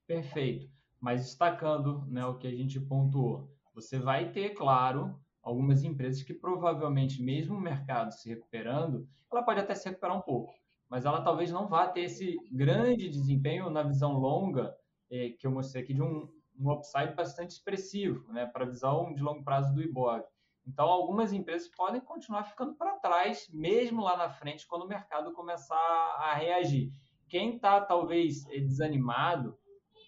Perfeito. 0.06 0.76
Mas 1.06 1.22
destacando 1.22 2.04
né, 2.08 2.26
o 2.26 2.36
que 2.36 2.48
a 2.48 2.52
gente 2.52 2.80
pontuou, 2.80 3.48
você 3.76 4.00
vai 4.00 4.32
ter, 4.32 4.56
claro, 4.56 5.16
algumas 5.40 5.84
empresas 5.84 6.24
que 6.24 6.34
provavelmente, 6.34 7.22
mesmo 7.22 7.56
o 7.56 7.62
mercado 7.62 8.12
se 8.12 8.28
recuperando, 8.28 9.08
ela 9.32 9.44
pode 9.44 9.60
até 9.60 9.76
se 9.76 9.88
recuperar 9.88 10.18
um 10.18 10.22
pouco, 10.22 10.52
mas 10.90 11.06
ela 11.06 11.22
talvez 11.22 11.52
não 11.52 11.68
vá 11.68 11.88
ter 11.88 12.06
esse 12.06 12.36
grande 12.52 13.08
desempenho 13.08 13.70
na 13.70 13.84
visão 13.84 14.14
longa 14.14 14.76
eh, 15.12 15.30
que 15.40 15.46
eu 15.46 15.52
mostrei 15.52 15.84
aqui 15.84 15.94
de 15.94 16.02
um, 16.02 16.28
um 16.60 16.72
upside 16.72 17.14
bastante 17.14 17.52
expressivo 17.52 18.28
né, 18.34 18.48
para 18.48 18.64
a 18.66 18.68
visão 18.68 19.14
de 19.14 19.22
longo 19.22 19.44
prazo 19.44 19.76
do 19.76 19.84
IBOV. 19.84 20.24
Então, 20.66 20.88
algumas 20.88 21.32
empresas 21.32 21.68
podem 21.68 22.02
continuar 22.02 22.46
ficando 22.46 22.74
para 22.74 22.98
trás, 22.98 23.48
mesmo 23.54 24.02
lá 24.02 24.18
na 24.18 24.32
frente, 24.32 24.66
quando 24.66 24.86
o 24.86 24.88
mercado 24.88 25.34
começar 25.34 25.78
a 25.78 26.34
reagir. 26.34 26.92
Quem 27.30 27.58
está, 27.58 27.80
talvez, 27.80 28.44
desanimado, 28.46 29.56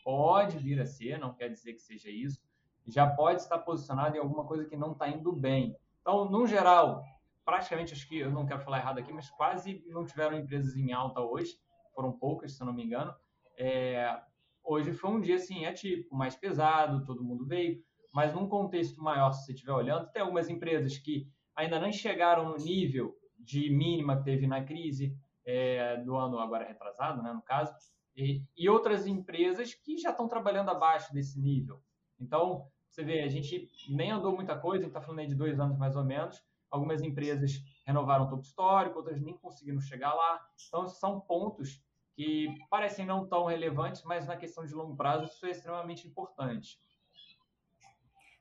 pode 0.08 0.58
vir 0.58 0.80
a 0.80 0.86
ser, 0.86 1.20
não 1.20 1.34
quer 1.34 1.50
dizer 1.50 1.74
que 1.74 1.82
seja 1.82 2.10
isso, 2.10 2.42
já 2.86 3.06
pode 3.06 3.42
estar 3.42 3.60
posicionado 3.60 4.16
em 4.16 4.20
alguma 4.20 4.46
coisa 4.46 4.64
que 4.64 4.78
não 4.78 4.94
está 4.94 5.10
indo 5.10 5.34
bem. 5.34 5.76
Então, 6.00 6.32
no 6.32 6.48
geral, 6.48 7.04
praticamente, 7.44 7.92
acho 7.92 8.08
que 8.08 8.20
eu 8.20 8.32
não 8.32 8.46
quero 8.46 8.62
falar 8.62 8.78
errado 8.78 9.00
aqui, 9.00 9.12
mas 9.12 9.30
quase 9.30 9.84
não 9.88 10.06
tiveram 10.06 10.40
empresas 10.40 10.78
em 10.78 10.94
alta 10.94 11.20
hoje, 11.20 11.60
foram 11.94 12.14
poucas, 12.14 12.54
se 12.54 12.64
eu 12.64 12.66
não 12.66 12.72
me 12.72 12.86
engano. 12.86 13.14
É, 13.58 14.18
hoje 14.64 14.94
foi 14.94 15.10
um 15.10 15.20
dia 15.20 15.36
assim, 15.36 15.66
atípico, 15.66 16.16
mais 16.16 16.38
pesado, 16.38 17.06
todo 17.06 17.22
mundo 17.22 17.46
veio, 17.46 17.84
mas 18.14 18.34
num 18.34 18.48
contexto 18.48 19.04
maior, 19.04 19.34
se 19.34 19.44
você 19.44 19.52
estiver 19.52 19.74
olhando, 19.74 20.10
tem 20.14 20.22
algumas 20.22 20.50
empresas 20.50 20.98
que 20.98 21.30
ainda 21.54 21.82
não 21.82 21.92
chegaram 21.92 22.48
no 22.48 22.56
nível 22.56 23.14
de 23.38 23.70
mínima 23.70 24.16
que 24.16 24.24
teve 24.24 24.48
na 24.48 24.64
crise 24.64 25.14
é, 25.44 25.98
do 25.98 26.16
ano 26.16 26.40
agora 26.40 26.66
retrasado, 26.66 27.22
né, 27.22 27.34
no 27.34 27.42
caso, 27.42 27.74
e, 28.18 28.44
e 28.58 28.68
outras 28.68 29.06
empresas 29.06 29.76
que 29.76 29.98
já 29.98 30.10
estão 30.10 30.28
trabalhando 30.28 30.72
abaixo 30.72 31.14
desse 31.14 31.40
nível. 31.40 31.80
Então, 32.20 32.68
você 32.90 33.04
vê, 33.04 33.22
a 33.22 33.30
gente 33.30 33.70
nem 33.90 34.10
andou 34.10 34.34
muita 34.34 34.58
coisa, 34.58 34.84
a 34.84 34.88
gente 34.88 34.90
está 34.90 35.02
falando 35.02 35.20
aí 35.20 35.28
de 35.28 35.36
dois 35.36 35.60
anos 35.60 35.78
mais 35.78 35.96
ou 35.96 36.04
menos. 36.04 36.44
Algumas 36.70 37.02
empresas 37.02 37.64
renovaram 37.86 38.26
o 38.26 38.30
topo 38.30 38.42
histórico, 38.42 38.98
outras 38.98 39.22
nem 39.22 39.38
conseguiram 39.38 39.80
chegar 39.80 40.14
lá. 40.14 40.42
Então, 40.68 40.88
são 40.88 41.20
pontos 41.20 41.82
que 42.16 42.48
parecem 42.72 43.06
não 43.06 43.28
tão 43.28 43.46
relevantes, 43.46 44.02
mas 44.04 44.26
na 44.26 44.36
questão 44.36 44.66
de 44.66 44.74
longo 44.74 44.96
prazo 44.96 45.26
isso 45.26 45.46
é 45.46 45.52
extremamente 45.52 46.08
importante. 46.08 46.80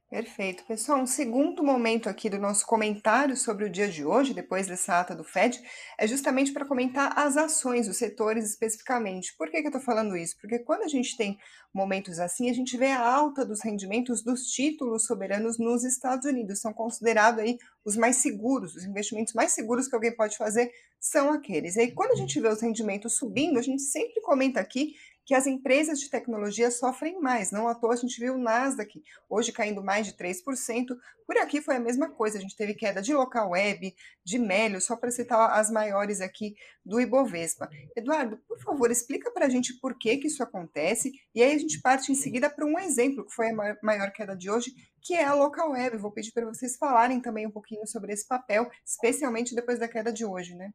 Perfeito. 0.08 0.64
Pessoal, 0.66 1.00
um 1.00 1.06
segundo 1.06 1.64
momento 1.64 2.08
aqui 2.08 2.30
do 2.30 2.38
nosso 2.38 2.64
comentário 2.64 3.36
sobre 3.36 3.64
o 3.64 3.70
dia 3.70 3.88
de 3.88 4.04
hoje, 4.04 4.32
depois 4.32 4.68
dessa 4.68 5.00
ata 5.00 5.16
do 5.16 5.24
FED, 5.24 5.60
é 5.98 6.06
justamente 6.06 6.52
para 6.52 6.64
comentar 6.64 7.18
as 7.18 7.36
ações, 7.36 7.88
os 7.88 7.96
setores 7.96 8.48
especificamente. 8.48 9.34
Por 9.36 9.50
que, 9.50 9.60
que 9.60 9.66
eu 9.66 9.70
estou 9.70 9.80
falando 9.80 10.16
isso? 10.16 10.36
Porque 10.40 10.60
quando 10.60 10.82
a 10.82 10.88
gente 10.88 11.16
tem 11.16 11.36
momentos 11.74 12.20
assim, 12.20 12.48
a 12.48 12.52
gente 12.52 12.76
vê 12.76 12.92
a 12.92 13.04
alta 13.04 13.44
dos 13.44 13.60
rendimentos 13.64 14.22
dos 14.22 14.42
títulos 14.42 15.06
soberanos 15.06 15.58
nos 15.58 15.82
Estados 15.82 16.24
Unidos. 16.24 16.60
São 16.60 16.72
considerados 16.72 17.40
aí 17.40 17.58
os 17.84 17.96
mais 17.96 18.14
seguros, 18.16 18.76
os 18.76 18.84
investimentos 18.84 19.34
mais 19.34 19.50
seguros 19.50 19.88
que 19.88 19.94
alguém 19.96 20.14
pode 20.14 20.36
fazer 20.36 20.70
são 21.00 21.32
aqueles. 21.32 21.74
E 21.74 21.80
aí, 21.80 21.92
quando 21.92 22.12
a 22.12 22.16
gente 22.16 22.40
vê 22.40 22.46
os 22.46 22.62
rendimentos 22.62 23.16
subindo, 23.16 23.58
a 23.58 23.62
gente 23.62 23.82
sempre 23.82 24.20
comenta 24.20 24.60
aqui 24.60 24.94
que 25.26 25.34
as 25.34 25.44
empresas 25.44 25.98
de 25.98 26.08
tecnologia 26.08 26.70
sofrem 26.70 27.20
mais. 27.20 27.50
Não 27.50 27.66
à 27.66 27.74
toa 27.74 27.94
a 27.94 27.96
gente 27.96 28.20
viu 28.20 28.34
o 28.34 28.38
Nasdaq 28.38 29.02
hoje 29.28 29.50
caindo 29.50 29.82
mais 29.82 30.06
de 30.06 30.12
3%. 30.12 30.96
Por 31.26 31.36
aqui 31.38 31.60
foi 31.60 31.74
a 31.74 31.80
mesma 31.80 32.08
coisa, 32.08 32.38
a 32.38 32.40
gente 32.40 32.56
teve 32.56 32.74
queda 32.74 33.02
de 33.02 33.12
local 33.12 33.50
web, 33.50 33.92
de 34.24 34.38
Mélio, 34.38 34.80
só 34.80 34.94
para 34.94 35.10
citar 35.10 35.58
as 35.58 35.68
maiores 35.68 36.20
aqui 36.20 36.54
do 36.84 37.00
Ibovespa. 37.00 37.68
Eduardo, 37.96 38.38
por 38.46 38.60
favor, 38.60 38.88
explica 38.88 39.28
para 39.32 39.46
a 39.46 39.48
gente 39.48 39.74
por 39.80 39.98
que, 39.98 40.16
que 40.16 40.28
isso 40.28 40.44
acontece 40.44 41.12
e 41.34 41.42
aí 41.42 41.56
a 41.56 41.58
gente 41.58 41.80
parte 41.80 42.12
em 42.12 42.14
seguida 42.14 42.48
para 42.48 42.64
um 42.64 42.78
exemplo 42.78 43.26
que 43.26 43.34
foi 43.34 43.50
a 43.50 43.76
maior 43.82 44.12
queda 44.12 44.36
de 44.36 44.48
hoje, 44.48 44.72
que 45.02 45.14
é 45.14 45.24
a 45.24 45.34
local 45.34 45.72
web. 45.72 45.96
Vou 45.96 46.12
pedir 46.12 46.30
para 46.30 46.46
vocês 46.46 46.76
falarem 46.76 47.20
também 47.20 47.48
um 47.48 47.50
pouquinho 47.50 47.84
sobre 47.84 48.12
esse 48.12 48.28
papel, 48.28 48.70
especialmente 48.84 49.56
depois 49.56 49.80
da 49.80 49.88
queda 49.88 50.12
de 50.12 50.24
hoje, 50.24 50.54
né? 50.54 50.72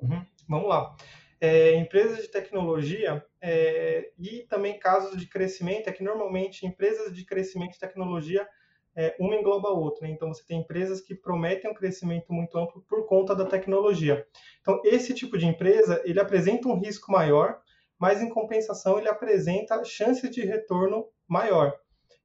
Uhum. 0.00 0.24
Vamos 0.48 0.68
lá 0.68 0.96
é, 1.40 1.74
empresas 1.74 2.22
de 2.22 2.28
tecnologia 2.28 3.24
é, 3.40 4.10
e 4.18 4.46
também 4.48 4.78
casos 4.78 5.18
de 5.18 5.26
crescimento, 5.26 5.88
é 5.88 5.92
que 5.92 6.02
normalmente 6.02 6.66
empresas 6.66 7.14
de 7.14 7.24
crescimento 7.24 7.76
e 7.76 7.78
tecnologia 7.78 8.46
é, 8.96 9.14
uma 9.20 9.36
engloba 9.36 9.68
a 9.68 9.72
outra. 9.72 10.06
Né? 10.06 10.14
Então, 10.14 10.32
você 10.32 10.42
tem 10.46 10.60
empresas 10.60 11.00
que 11.00 11.14
prometem 11.14 11.70
um 11.70 11.74
crescimento 11.74 12.32
muito 12.32 12.56
amplo 12.56 12.82
por 12.88 13.06
conta 13.06 13.36
da 13.36 13.44
tecnologia. 13.44 14.26
Então, 14.62 14.80
esse 14.84 15.12
tipo 15.12 15.36
de 15.36 15.46
empresa, 15.46 16.02
ele 16.04 16.18
apresenta 16.18 16.66
um 16.68 16.78
risco 16.78 17.12
maior, 17.12 17.60
mas 17.98 18.22
em 18.22 18.30
compensação 18.30 18.98
ele 18.98 19.08
apresenta 19.08 19.84
chances 19.84 20.30
de 20.30 20.42
retorno 20.42 21.06
maior. 21.28 21.78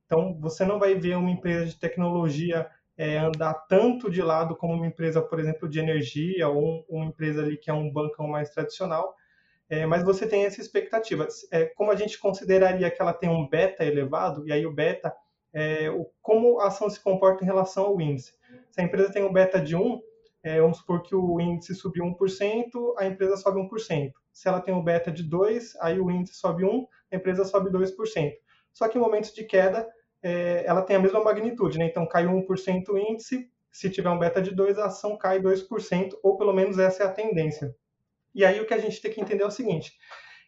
Então, 0.05 0.37
você 0.39 0.65
não 0.65 0.79
vai 0.79 0.95
ver 0.95 1.15
uma 1.15 1.29
empresa 1.29 1.65
de 1.65 1.79
tecnologia 1.79 2.69
é, 2.97 3.17
andar 3.17 3.53
tanto 3.67 4.09
de 4.09 4.21
lado 4.21 4.55
como 4.55 4.73
uma 4.73 4.87
empresa, 4.87 5.21
por 5.21 5.39
exemplo, 5.39 5.67
de 5.67 5.79
energia 5.79 6.47
ou 6.47 6.85
uma 6.89 7.05
empresa 7.05 7.41
ali 7.41 7.57
que 7.57 7.69
é 7.69 7.73
um 7.73 7.91
bancão 7.91 8.27
mais 8.27 8.49
tradicional, 8.49 9.15
é, 9.69 9.85
mas 9.85 10.03
você 10.03 10.27
tem 10.27 10.45
essa 10.45 10.59
expectativa. 10.59 11.27
É, 11.51 11.65
como 11.65 11.91
a 11.91 11.95
gente 11.95 12.19
consideraria 12.19 12.91
que 12.91 13.01
ela 13.01 13.13
tem 13.13 13.29
um 13.29 13.47
beta 13.47 13.85
elevado, 13.85 14.45
e 14.45 14.51
aí 14.51 14.65
o 14.65 14.73
beta 14.73 15.13
é 15.53 15.89
o, 15.89 16.09
como 16.21 16.59
a 16.59 16.67
ação 16.67 16.89
se 16.89 16.99
comporta 16.99 17.43
em 17.43 17.47
relação 17.47 17.85
ao 17.85 18.01
índice. 18.01 18.33
Se 18.69 18.81
a 18.81 18.83
empresa 18.83 19.11
tem 19.11 19.23
um 19.23 19.31
beta 19.31 19.59
de 19.59 19.75
1, 19.75 20.01
é, 20.43 20.59
vamos 20.59 20.79
supor 20.79 21.01
que 21.01 21.15
o 21.15 21.39
índice 21.39 21.75
subiu 21.75 22.03
1%, 22.03 22.95
a 22.97 23.05
empresa 23.05 23.37
sobe 23.37 23.59
1%. 23.59 24.11
Se 24.33 24.47
ela 24.47 24.59
tem 24.59 24.73
um 24.73 24.83
beta 24.83 25.11
de 25.11 25.23
2, 25.23 25.75
aí 25.81 25.99
o 25.99 26.09
índice 26.09 26.35
sobe 26.35 26.65
1, 26.65 26.87
a 27.11 27.15
empresa 27.15 27.45
sobe 27.45 27.69
2%. 27.69 28.31
Só 28.73 28.87
que 28.87 28.97
em 28.97 29.01
momentos 29.01 29.33
de 29.33 29.43
queda, 29.43 29.87
é, 30.21 30.63
ela 30.65 30.81
tem 30.81 30.95
a 30.95 30.99
mesma 30.99 31.23
magnitude, 31.23 31.77
né? 31.77 31.85
Então 31.85 32.05
caiu 32.05 32.31
1% 32.31 32.89
o 32.89 32.97
índice, 32.97 33.49
se 33.71 33.89
tiver 33.89 34.09
um 34.09 34.19
beta 34.19 34.41
de 34.41 34.53
2, 34.53 34.77
a 34.77 34.85
ação 34.85 35.17
cai 35.17 35.39
2%, 35.39 36.11
ou 36.21 36.37
pelo 36.37 36.53
menos 36.53 36.77
essa 36.77 37.03
é 37.03 37.05
a 37.05 37.11
tendência. 37.11 37.75
E 38.35 38.43
aí 38.45 38.59
o 38.59 38.65
que 38.65 38.73
a 38.73 38.77
gente 38.77 39.01
tem 39.01 39.11
que 39.11 39.21
entender 39.21 39.43
é 39.43 39.47
o 39.47 39.51
seguinte: 39.51 39.93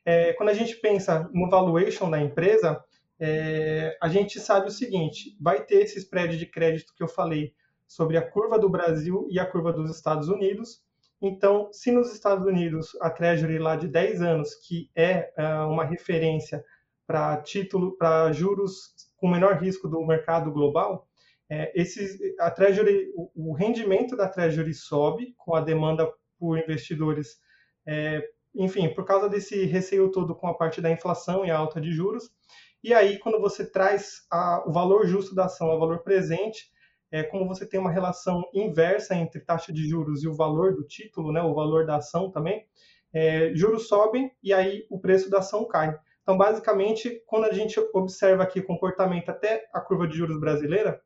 é, 0.05 0.33
quando 0.33 0.49
a 0.49 0.53
gente 0.53 0.75
pensa 0.75 1.29
no 1.33 1.49
valuation 1.49 2.09
da 2.09 2.19
empresa, 2.19 2.83
é, 3.19 3.97
a 4.01 4.09
gente 4.09 4.39
sabe 4.39 4.67
o 4.67 4.71
seguinte: 4.71 5.37
vai 5.39 5.63
ter 5.63 5.81
esse 5.81 5.97
spread 5.99 6.37
de 6.37 6.45
crédito 6.45 6.93
que 6.95 7.03
eu 7.03 7.07
falei 7.07 7.53
sobre 7.87 8.17
a 8.17 8.21
curva 8.21 8.57
do 8.57 8.69
Brasil 8.69 9.27
e 9.29 9.39
a 9.39 9.45
curva 9.45 9.71
dos 9.71 9.89
Estados 9.89 10.27
Unidos. 10.27 10.81
Então, 11.21 11.69
se 11.71 11.89
nos 11.91 12.11
Estados 12.11 12.45
Unidos 12.45 12.97
a 12.99 13.09
Treasury 13.09 13.57
lá 13.57 13.77
de 13.77 13.87
10 13.87 14.21
anos, 14.21 14.55
que 14.55 14.89
é 14.93 15.31
uh, 15.37 15.69
uma 15.69 15.85
referência 15.85 16.63
para 17.07 17.37
título, 17.37 17.95
para 17.97 18.31
juros 18.33 18.93
com 19.23 19.29
menor 19.29 19.55
risco 19.55 19.87
do 19.87 20.05
mercado 20.05 20.51
global, 20.51 21.07
é, 21.49 21.71
esse, 21.81 22.35
a 22.41 22.51
Treasury, 22.51 23.09
o, 23.15 23.51
o, 23.51 23.53
rendimento 23.53 24.17
da 24.17 24.27
Treasury 24.27 24.73
sobe 24.73 25.33
com 25.37 25.55
a 25.55 25.61
demanda 25.61 26.11
por 26.37 26.59
investidores, 26.59 27.37
é, 27.87 28.21
enfim, 28.53 28.93
por 28.93 29.05
causa 29.05 29.29
desse 29.29 29.63
receio 29.63 30.11
todo 30.11 30.35
com 30.35 30.45
a 30.47 30.53
parte 30.53 30.81
da 30.81 30.91
inflação 30.91 31.45
e 31.45 31.49
a 31.49 31.57
alta 31.57 31.79
de 31.79 31.93
juros. 31.93 32.31
E 32.83 32.93
aí, 32.93 33.17
quando 33.17 33.39
você 33.39 33.65
traz 33.65 34.27
a, 34.29 34.61
o 34.67 34.73
valor 34.73 35.07
justo 35.07 35.33
da 35.33 35.45
ação 35.45 35.69
ao 35.69 35.79
valor 35.79 35.99
presente, 35.99 36.69
é 37.09 37.23
como 37.23 37.47
você 37.47 37.65
tem 37.65 37.79
uma 37.79 37.91
relação 37.91 38.43
inversa 38.53 39.15
entre 39.15 39.39
taxa 39.39 39.71
de 39.71 39.87
juros 39.87 40.21
e 40.21 40.27
o 40.27 40.35
valor 40.35 40.75
do 40.75 40.83
título, 40.83 41.31
né, 41.31 41.41
o 41.41 41.53
valor 41.53 41.85
da 41.85 41.95
ação 41.95 42.29
também, 42.29 42.67
é, 43.13 43.55
juros 43.55 43.87
sobem 43.87 44.33
e 44.43 44.51
aí 44.51 44.85
o 44.89 44.99
preço 44.99 45.29
da 45.29 45.39
ação 45.39 45.65
cai. 45.65 45.97
Então, 46.23 46.37
basicamente, 46.37 47.21
quando 47.27 47.45
a 47.45 47.53
gente 47.53 47.79
observa 47.93 48.43
aqui 48.43 48.59
o 48.59 48.65
comportamento 48.65 49.29
até 49.29 49.67
a 49.73 49.81
curva 49.81 50.07
de 50.07 50.17
juros 50.17 50.39
brasileira, 50.39 51.01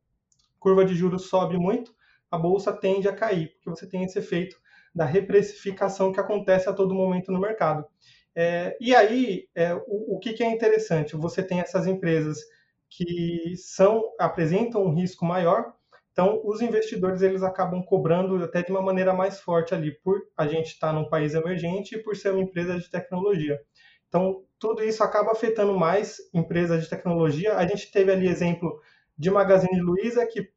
curva 0.60 0.86
de 0.86 0.94
juros 0.94 1.28
sobe 1.28 1.58
muito, 1.58 1.94
a 2.30 2.38
bolsa 2.38 2.72
tende 2.72 3.08
a 3.08 3.16
cair, 3.16 3.54
porque 3.54 3.70
você 3.70 3.88
tem 3.88 4.04
esse 4.04 4.20
efeito 4.20 4.58
da 4.94 5.06
reprecificação 5.06 6.12
que 6.12 6.20
acontece 6.20 6.70
a 6.70 6.74
todo 6.74 6.94
momento 6.94 7.32
no 7.32 7.40
mercado. 7.40 7.86
É, 8.36 8.78
e 8.80 8.96
aí, 8.96 9.48
é, 9.56 9.74
o, 9.74 10.16
o 10.16 10.20
que, 10.20 10.34
que, 10.34 10.44
é 10.44 10.52
interessante? 10.52 11.16
Você 11.16 11.42
tem 11.42 11.60
essas 11.60 11.88
empresas 11.88 12.40
que 12.90 13.56
são 13.58 14.04
apresentam 14.20 14.84
um 14.84 14.94
risco 14.94 15.26
maior, 15.26 15.74
então 16.12 16.42
os 16.44 16.62
investidores 16.62 17.22
eles 17.22 17.44
acabam 17.44 17.84
cobrando 17.84 18.44
até 18.44 18.62
de 18.62 18.72
uma 18.72 18.82
maneira 18.82 19.14
mais 19.14 19.40
forte 19.40 19.74
ali, 19.74 19.92
por 19.92 20.22
a 20.38 20.48
gente 20.48 20.68
estar 20.68 20.94
num 20.94 21.10
país 21.10 21.34
emergente 21.34 21.96
e 21.96 22.04
por 22.04 22.16
ser 22.16 22.32
uma 22.32 22.42
empresa 22.42 22.80
de 22.80 22.90
tecnologia. 22.90 23.60
Então, 24.08 24.44
tudo 24.60 24.84
isso 24.84 25.04
acaba 25.04 25.32
afetando 25.32 25.78
mais 25.78 26.18
empresas 26.34 26.84
de 26.84 26.90
tecnologia. 26.90 27.56
A 27.56 27.66
gente 27.68 27.92
teve 27.92 28.12
ali 28.12 28.28
exemplo 28.28 28.82
de 29.18 29.30
Magazine 29.30 29.80
Luiza, 29.80 30.26
que 30.26 30.52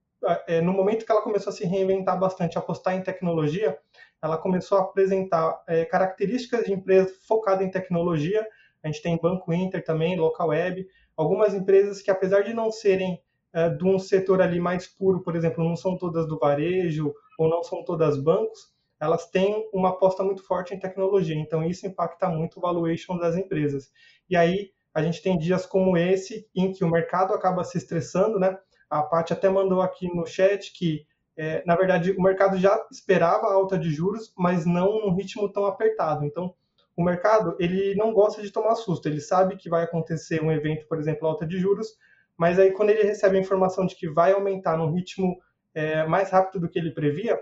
é, 0.47 0.61
no 0.61 0.73
momento 0.73 1.05
que 1.05 1.13
ela 1.13 1.23
começou 1.23 1.51
a 1.51 1.55
se 1.55 1.65
reinventar 1.65 2.19
bastante, 2.19 2.59
apostar 2.59 2.95
em 2.95 3.03
tecnologia, 3.03 3.79
ela 4.23 4.37
começou 4.37 4.79
a 4.79 4.83
apresentar 4.83 5.63
é, 5.67 5.85
características 5.85 6.65
de 6.65 6.73
empresa 6.73 7.13
focada 7.27 7.65
em 7.65 7.71
tecnologia. 7.71 8.47
A 8.83 8.89
gente 8.89 9.03
tem 9.03 9.19
Banco 9.19 9.53
Inter 9.53 9.83
também, 9.83 10.19
Local 10.19 10.49
Web, 10.49 10.87
algumas 11.17 11.55
empresas 11.55 12.03
que, 12.03 12.11
apesar 12.11 12.43
de 12.43 12.53
não 12.53 12.71
serem 12.71 13.23
é, 13.53 13.69
de 13.69 13.85
um 13.85 13.99
setor 13.99 14.41
ali 14.43 14.61
mais 14.61 14.87
puro, 14.87 15.23
por 15.23 15.35
exemplo, 15.35 15.65
não 15.65 15.75
são 15.75 15.97
todas 15.97 16.27
do 16.27 16.39
varejo 16.39 17.15
ou 17.39 17.49
não 17.49 17.63
são 17.63 17.83
todas 17.83 18.19
bancos, 18.19 18.71
elas 19.01 19.27
têm 19.31 19.69
uma 19.73 19.91
aposta 19.91 20.23
muito 20.23 20.45
forte 20.45 20.75
em 20.75 20.79
tecnologia, 20.79 21.35
então 21.35 21.65
isso 21.65 21.87
impacta 21.87 22.29
muito 22.29 22.59
o 22.59 22.61
valuation 22.61 23.17
das 23.17 23.35
empresas. 23.37 23.91
E 24.29 24.37
aí 24.37 24.71
a 24.93 25.03
gente 25.03 25.23
tem 25.23 25.39
dias 25.39 25.65
como 25.65 25.97
esse 25.97 26.47
em 26.55 26.73
que 26.73 26.85
o 26.85 26.91
mercado 26.91 27.33
acaba 27.33 27.65
se 27.65 27.79
estressando, 27.79 28.39
né? 28.39 28.59
A 28.89 29.03
Paty 29.03 29.33
até 29.33 29.49
mandou 29.49 29.81
aqui 29.81 30.13
no 30.15 30.27
chat 30.27 30.73
que, 30.73 31.07
é, 31.37 31.63
na 31.65 31.77
verdade, 31.77 32.11
o 32.11 32.21
mercado 32.21 32.59
já 32.59 32.87
esperava 32.91 33.47
alta 33.47 33.79
de 33.79 33.89
juros, 33.91 34.35
mas 34.37 34.67
não 34.67 35.01
num 35.01 35.15
ritmo 35.15 35.49
tão 35.49 35.65
apertado. 35.65 36.25
Então, 36.25 36.55
o 36.97 37.05
mercado 37.05 37.57
ele 37.59 37.95
não 37.95 38.13
gosta 38.13 38.43
de 38.43 38.51
tomar 38.51 38.75
susto. 38.75 39.09
Ele 39.09 39.21
sabe 39.21 39.57
que 39.57 39.71
vai 39.71 39.85
acontecer 39.85 40.43
um 40.43 40.51
evento, 40.51 40.87
por 40.87 40.99
exemplo, 40.99 41.27
alta 41.27 41.47
de 41.47 41.59
juros, 41.59 41.97
mas 42.37 42.59
aí 42.59 42.73
quando 42.73 42.91
ele 42.91 43.05
recebe 43.05 43.39
a 43.39 43.41
informação 43.41 43.87
de 43.87 43.95
que 43.95 44.09
vai 44.09 44.33
aumentar 44.33 44.77
num 44.77 44.93
ritmo 44.93 45.39
é, 45.73 46.05
mais 46.07 46.31
rápido 46.31 46.61
do 46.61 46.69
que 46.69 46.79
ele 46.79 46.91
previa, 46.91 47.41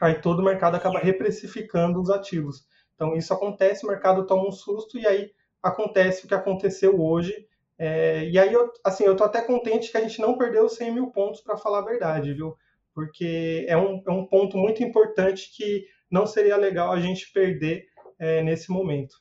aí 0.00 0.20
todo 0.20 0.40
o 0.40 0.44
mercado 0.44 0.76
acaba 0.76 0.98
reprecificando 0.98 2.00
os 2.00 2.10
ativos. 2.10 2.66
Então 2.94 3.16
isso 3.16 3.32
acontece, 3.32 3.84
o 3.84 3.88
mercado 3.88 4.26
toma 4.26 4.48
um 4.48 4.52
susto 4.52 4.98
e 4.98 5.06
aí 5.06 5.30
acontece 5.62 6.24
o 6.24 6.28
que 6.28 6.34
aconteceu 6.34 7.00
hoje. 7.00 7.46
É, 7.78 8.28
e 8.28 8.38
aí, 8.38 8.52
eu, 8.52 8.70
assim, 8.84 9.04
eu 9.04 9.16
tô 9.16 9.24
até 9.24 9.40
contente 9.40 9.90
que 9.90 9.96
a 9.96 10.00
gente 10.00 10.20
não 10.20 10.38
perdeu 10.38 10.64
os 10.64 10.74
100 10.74 10.92
mil 10.92 11.10
pontos, 11.10 11.40
para 11.40 11.56
falar 11.56 11.80
a 11.80 11.84
verdade, 11.84 12.32
viu? 12.32 12.54
Porque 12.94 13.66
é 13.68 13.76
um, 13.76 14.02
é 14.06 14.10
um 14.12 14.26
ponto 14.26 14.56
muito 14.56 14.82
importante 14.82 15.50
que 15.56 15.84
não 16.10 16.26
seria 16.26 16.56
legal 16.56 16.92
a 16.92 17.00
gente 17.00 17.32
perder 17.32 17.86
é, 18.18 18.42
nesse 18.42 18.70
momento. 18.70 19.16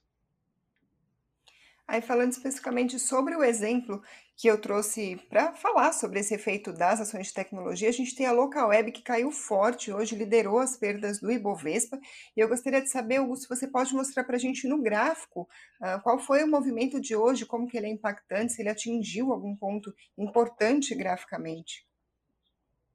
Aí, 1.86 2.02
falando 2.02 2.32
especificamente 2.32 2.98
sobre 2.98 3.36
o 3.36 3.44
exemplo 3.44 4.02
que 4.38 4.48
eu 4.48 4.60
trouxe 4.60 5.18
para 5.30 5.54
falar 5.54 5.92
sobre 5.92 6.20
esse 6.20 6.34
efeito 6.34 6.72
das 6.72 7.02
ações 7.02 7.28
de 7.28 7.34
tecnologia, 7.34 7.90
a 7.90 7.92
gente 7.94 8.16
tem 8.16 8.26
a 8.26 8.32
Local 8.32 8.70
Web 8.70 8.92
que 8.94 9.02
caiu 9.02 9.32
forte 9.32 9.92
hoje, 9.92 10.16
liderou 10.16 10.60
as 10.60 10.78
perdas 10.78 11.20
do 11.20 11.30
Ibovespa. 11.30 12.00
E 12.36 12.40
eu 12.40 12.48
gostaria 12.48 12.82
de 12.82 12.90
saber, 12.90 13.18
Augusto, 13.18 13.44
se 13.44 13.50
você 13.50 13.68
pode 13.68 13.94
mostrar 13.94 14.24
para 14.24 14.38
a 14.38 14.40
gente 14.40 14.68
no 14.68 14.82
gráfico 14.82 15.42
uh, 15.82 16.02
qual 16.02 16.18
foi 16.18 16.44
o 16.44 16.50
movimento 16.50 17.02
de 17.02 17.16
hoje, 17.16 17.46
como 17.46 17.68
que 17.68 17.78
ele 17.78 17.88
é 17.88 17.92
impactante, 17.92 18.54
se 18.54 18.62
ele 18.62 18.70
atingiu 18.70 19.34
algum 19.34 19.56
ponto 19.56 19.94
importante 20.18 20.96
graficamente. 20.96 21.86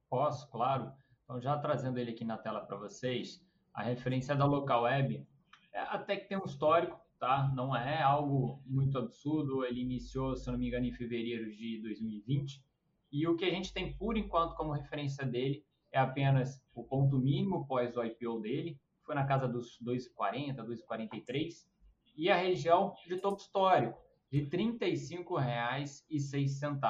Posso, 0.08 0.48
claro. 0.50 0.92
Então, 1.24 1.38
já 1.40 1.58
trazendo 1.58 1.98
ele 1.98 2.12
aqui 2.12 2.24
na 2.24 2.38
tela 2.38 2.62
para 2.62 2.78
vocês, 2.78 3.40
a 3.74 3.82
referência 3.82 4.34
da 4.34 4.46
Local 4.46 4.84
Web 4.84 5.26
é, 5.72 5.80
até 5.80 6.16
que 6.16 6.26
tem 6.26 6.38
um 6.38 6.44
histórico 6.44 6.98
tá? 7.18 7.50
Não 7.54 7.74
é 7.74 8.02
algo 8.02 8.62
muito 8.64 8.98
absurdo. 8.98 9.64
Ele 9.64 9.80
iniciou, 9.80 10.36
se 10.36 10.48
não 10.50 10.58
me 10.58 10.68
engano, 10.68 10.86
em 10.86 10.92
fevereiro 10.92 11.50
de 11.50 11.80
2020. 11.82 12.62
E 13.10 13.26
o 13.26 13.34
que 13.36 13.44
a 13.44 13.50
gente 13.50 13.72
tem 13.72 13.92
por 13.96 14.16
enquanto 14.16 14.54
como 14.54 14.70
referência 14.72 15.26
dele 15.26 15.64
é 15.90 15.98
apenas 15.98 16.62
o 16.74 16.84
ponto 16.84 17.18
mínimo 17.18 17.66
pós 17.66 17.96
o 17.96 18.04
IPO 18.04 18.40
dele, 18.40 18.78
foi 19.02 19.14
na 19.14 19.26
casa 19.26 19.48
dos 19.48 19.78
2,40, 19.82 20.56
2,43, 20.56 21.66
e 22.14 22.28
a 22.28 22.36
região 22.36 22.94
de 23.06 23.16
topo 23.16 23.40
histórico 23.40 23.98
de 24.30 24.40
R$ 24.40 24.50
35,06. 24.50 26.80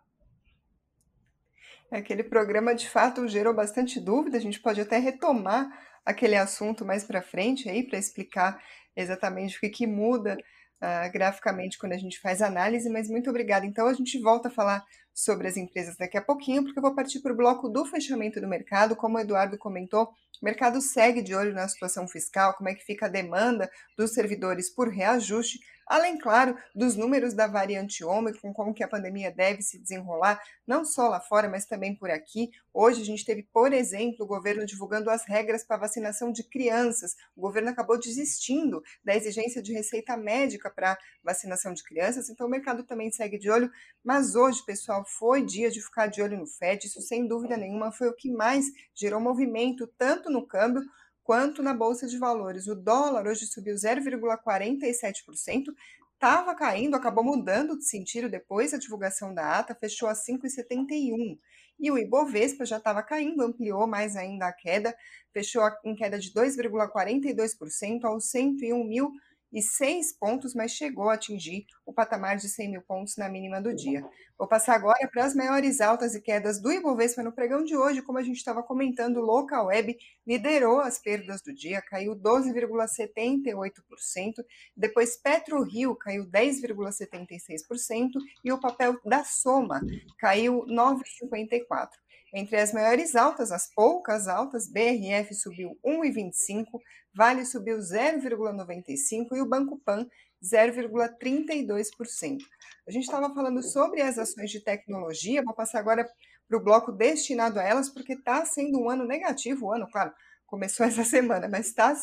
Aquele 1.90 2.22
programa 2.22 2.74
de 2.74 2.88
fato 2.88 3.26
gerou 3.26 3.54
bastante 3.54 4.00
dúvida, 4.00 4.36
a 4.36 4.40
gente 4.40 4.60
pode 4.60 4.80
até 4.80 4.98
retomar 4.98 5.66
aquele 6.04 6.36
assunto 6.36 6.84
mais 6.84 7.04
para 7.04 7.22
frente 7.22 7.68
aí 7.68 7.82
para 7.82 7.98
explicar 7.98 8.62
exatamente 8.94 9.56
o 9.56 9.60
que, 9.60 9.68
que 9.68 9.86
muda 9.86 10.36
uh, 10.82 11.12
graficamente 11.12 11.78
quando 11.78 11.92
a 11.92 11.98
gente 11.98 12.20
faz 12.20 12.42
análise, 12.42 12.88
mas 12.88 13.08
muito 13.08 13.30
obrigada. 13.30 13.66
Então 13.66 13.86
a 13.86 13.92
gente 13.92 14.18
volta 14.20 14.48
a 14.48 14.50
falar 14.50 14.84
sobre 15.12 15.48
as 15.48 15.56
empresas 15.56 15.96
daqui 15.96 16.16
a 16.16 16.22
pouquinho, 16.22 16.62
porque 16.62 16.78
eu 16.78 16.82
vou 16.82 16.94
partir 16.94 17.20
para 17.20 17.32
o 17.32 17.36
bloco 17.36 17.68
do 17.68 17.84
fechamento 17.84 18.40
do 18.40 18.48
mercado. 18.48 18.96
Como 18.96 19.16
o 19.16 19.20
Eduardo 19.20 19.58
comentou, 19.58 20.04
o 20.40 20.44
mercado 20.44 20.80
segue 20.80 21.22
de 21.22 21.34
olho 21.34 21.52
na 21.52 21.68
situação 21.68 22.08
fiscal, 22.08 22.54
como 22.54 22.68
é 22.68 22.74
que 22.74 22.84
fica 22.84 23.06
a 23.06 23.10
demanda 23.10 23.70
dos 23.96 24.12
servidores 24.12 24.70
por 24.70 24.88
reajuste, 24.88 25.60
além, 25.90 26.16
claro, 26.16 26.56
dos 26.72 26.94
números 26.94 27.34
da 27.34 27.48
variante 27.48 28.04
Ômicron, 28.04 28.52
como 28.52 28.72
que 28.72 28.84
a 28.84 28.88
pandemia 28.88 29.32
deve 29.32 29.60
se 29.60 29.76
desenrolar, 29.76 30.40
não 30.64 30.84
só 30.84 31.08
lá 31.08 31.18
fora, 31.20 31.48
mas 31.48 31.66
também 31.66 31.96
por 31.96 32.08
aqui. 32.08 32.48
Hoje 32.72 33.02
a 33.02 33.04
gente 33.04 33.24
teve, 33.24 33.42
por 33.52 33.72
exemplo, 33.72 34.24
o 34.24 34.26
governo 34.26 34.64
divulgando 34.64 35.10
as 35.10 35.26
regras 35.26 35.64
para 35.64 35.78
vacinação 35.78 36.30
de 36.30 36.44
crianças. 36.44 37.16
O 37.34 37.40
governo 37.40 37.70
acabou 37.70 37.98
desistindo 37.98 38.80
da 39.04 39.16
exigência 39.16 39.60
de 39.60 39.72
receita 39.72 40.16
médica 40.16 40.70
para 40.70 40.96
vacinação 41.24 41.74
de 41.74 41.82
crianças, 41.82 42.30
então 42.30 42.46
o 42.46 42.50
mercado 42.50 42.84
também 42.84 43.10
segue 43.10 43.36
de 43.36 43.50
olho. 43.50 43.68
Mas 44.04 44.36
hoje, 44.36 44.64
pessoal, 44.64 45.04
foi 45.04 45.44
dia 45.44 45.72
de 45.72 45.82
ficar 45.82 46.06
de 46.06 46.22
olho 46.22 46.38
no 46.38 46.46
FED, 46.46 46.86
isso 46.86 47.02
sem 47.02 47.26
dúvida 47.26 47.56
nenhuma 47.56 47.90
foi 47.90 48.08
o 48.08 48.14
que 48.14 48.30
mais 48.30 48.66
gerou 48.94 49.20
movimento, 49.20 49.88
tanto 49.98 50.30
no 50.30 50.46
câmbio 50.46 50.82
quanto 51.30 51.62
na 51.62 51.72
bolsa 51.72 52.08
de 52.08 52.18
valores. 52.18 52.66
O 52.66 52.74
dólar 52.74 53.24
hoje 53.28 53.46
subiu 53.46 53.76
0,47%, 53.76 55.72
estava 56.12 56.56
caindo, 56.56 56.96
acabou 56.96 57.22
mudando 57.22 57.78
de 57.78 57.84
sentido 57.84 58.28
depois 58.28 58.72
da 58.72 58.78
divulgação 58.78 59.32
da 59.32 59.60
ata, 59.60 59.72
fechou 59.72 60.08
a 60.08 60.12
5,71. 60.12 61.38
E 61.78 61.88
o 61.88 61.96
Ibovespa 61.96 62.66
já 62.66 62.78
estava 62.78 63.00
caindo, 63.00 63.44
ampliou 63.44 63.86
mais 63.86 64.16
ainda 64.16 64.48
a 64.48 64.52
queda, 64.52 64.92
fechou 65.32 65.62
em 65.84 65.94
queda 65.94 66.18
de 66.18 66.32
2,42% 66.32 68.02
aos 68.02 68.24
101 68.24 68.82
mil 68.82 69.12
e 69.52 69.60
seis 69.62 70.12
pontos, 70.12 70.54
mas 70.54 70.72
chegou 70.72 71.10
a 71.10 71.14
atingir 71.14 71.66
o 71.84 71.92
patamar 71.92 72.36
de 72.36 72.48
100 72.48 72.70
mil 72.70 72.82
pontos 72.82 73.16
na 73.16 73.28
mínima 73.28 73.60
do 73.60 73.74
dia. 73.74 74.08
Vou 74.38 74.46
passar 74.46 74.74
agora 74.74 75.08
para 75.12 75.24
as 75.24 75.34
maiores 75.34 75.80
altas 75.80 76.14
e 76.14 76.20
quedas 76.20 76.60
do 76.60 76.70
Ibovespa 76.72 77.20
no 77.22 77.32
pregão 77.32 77.64
de 77.64 77.76
hoje. 77.76 78.02
Como 78.02 78.18
a 78.18 78.22
gente 78.22 78.36
estava 78.36 78.62
comentando, 78.62 79.16
o 79.18 79.24
Local 79.24 79.66
Web 79.66 79.96
liderou 80.26 80.80
as 80.80 80.98
perdas 80.98 81.42
do 81.42 81.52
dia, 81.52 81.82
caiu 81.82 82.16
12,78%. 82.16 84.44
Depois 84.76 85.16
PetroRio 85.16 85.96
caiu 85.96 86.24
10,76% 86.26 88.10
e 88.44 88.52
o 88.52 88.60
papel 88.60 88.96
da 89.04 89.24
Soma 89.24 89.80
caiu 90.18 90.64
9,54%. 90.66 91.88
Entre 92.32 92.56
as 92.56 92.72
maiores 92.72 93.16
altas, 93.16 93.50
as 93.50 93.72
poucas 93.74 94.28
altas, 94.28 94.68
BRF 94.68 95.34
subiu 95.34 95.76
1,25%, 95.84 96.66
Vale 97.12 97.44
subiu 97.44 97.78
0,95% 97.78 99.32
e 99.32 99.40
o 99.40 99.48
Banco 99.48 99.76
Pan 99.84 100.06
0,32%. 100.42 102.38
A 102.86 102.90
gente 102.90 103.04
estava 103.04 103.34
falando 103.34 103.62
sobre 103.62 104.00
as 104.00 104.16
ações 104.16 104.50
de 104.50 104.60
tecnologia, 104.62 105.42
vou 105.44 105.54
passar 105.54 105.80
agora 105.80 106.08
para 106.48 106.58
o 106.58 106.62
bloco 106.62 106.92
destinado 106.92 107.58
a 107.60 107.62
elas, 107.62 107.88
porque 107.88 108.14
está 108.14 108.44
sendo 108.44 108.80
um 108.80 108.88
ano 108.88 109.04
negativo, 109.04 109.66
o 109.66 109.72
ano, 109.72 109.88
claro, 109.90 110.12
começou 110.46 110.84
essa 110.86 111.04
semana, 111.04 111.48
mas 111.48 111.72
tá, 111.72 111.94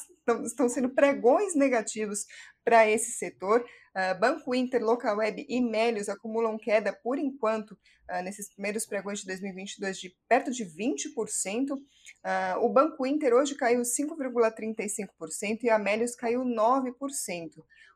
estão 0.44 0.70
sendo 0.70 0.90
pregões 0.90 1.56
negativos 1.56 2.26
para 2.68 2.86
esse 2.86 3.14
setor. 3.14 3.66
Uh, 3.96 4.20
Banco 4.20 4.54
Inter, 4.54 4.84
Local 4.84 5.16
Web 5.16 5.46
e 5.48 5.62
Melios 5.62 6.10
acumulam 6.10 6.58
queda, 6.58 6.92
por 6.92 7.18
enquanto, 7.18 7.72
uh, 7.72 8.22
nesses 8.22 8.54
primeiros 8.54 8.86
pregões 8.86 9.22
de 9.22 9.26
2022 9.28 9.98
de 9.98 10.14
perto 10.28 10.52
de 10.52 10.66
20%. 10.66 11.72
Uh, 11.72 11.80
ah, 12.26 12.58
o 12.60 12.68
Banco 12.68 13.08
Inter 13.08 13.34
hoje 13.34 13.56
caiu 13.56 13.82
5,35% 13.84 15.64
e 15.64 15.70
a 15.70 15.80
Melios 15.80 16.14
caiu 16.14 16.44
9%. 16.44 16.92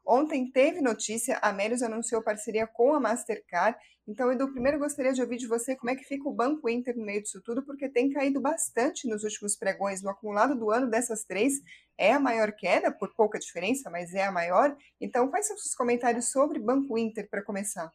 Ontem 0.06 0.50
teve 0.50 0.80
notícia, 0.80 1.38
a 1.42 1.52
Melios 1.52 1.84
anunciou 1.84 2.24
parceria 2.24 2.66
com 2.66 2.94
a 2.94 3.00
Mastercard. 3.00 3.78
Então, 4.08 4.32
Edu, 4.32 4.52
primeiro 4.52 4.80
gostaria 4.80 5.14
de 5.14 5.22
ouvir 5.22 5.38
de 5.38 5.48
você 5.48 5.76
como 5.76 5.92
é 5.92 5.96
que 5.96 6.04
fica 6.04 6.28
o 6.28 6.34
Banco 6.34 6.68
Inter 6.70 6.98
no 6.98 7.06
meio 7.06 7.22
disso 7.22 7.42
tudo, 7.46 7.64
porque 7.64 7.88
tem 7.88 8.10
caído 8.10 8.42
bastante 8.42 9.08
nos 9.08 9.24
últimos 9.24 9.56
pregões. 9.56 10.02
No 10.02 10.10
acumulado 10.10 10.56
do 10.56 10.72
ano 10.72 10.90
dessas 10.90 11.24
três, 11.24 11.54
é 11.98 12.14
a 12.14 12.20
maior 12.20 12.52
queda, 12.52 12.92
por 12.92 13.14
pouca 13.16 13.40
diferença, 13.40 13.90
mas 13.90 14.14
é 14.14 14.26
a 14.26 14.32
maior. 14.32 14.76
Então, 15.00 15.30
quais 15.30 15.48
são 15.48 15.56
os 15.56 15.64
seus 15.64 15.76
comentários 15.76 16.32
sobre 16.32 16.60
Banco 16.60 16.98
Inter 16.98 17.30
para 17.30 17.44
começar? 17.44 17.92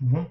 Uhum. 0.00 0.28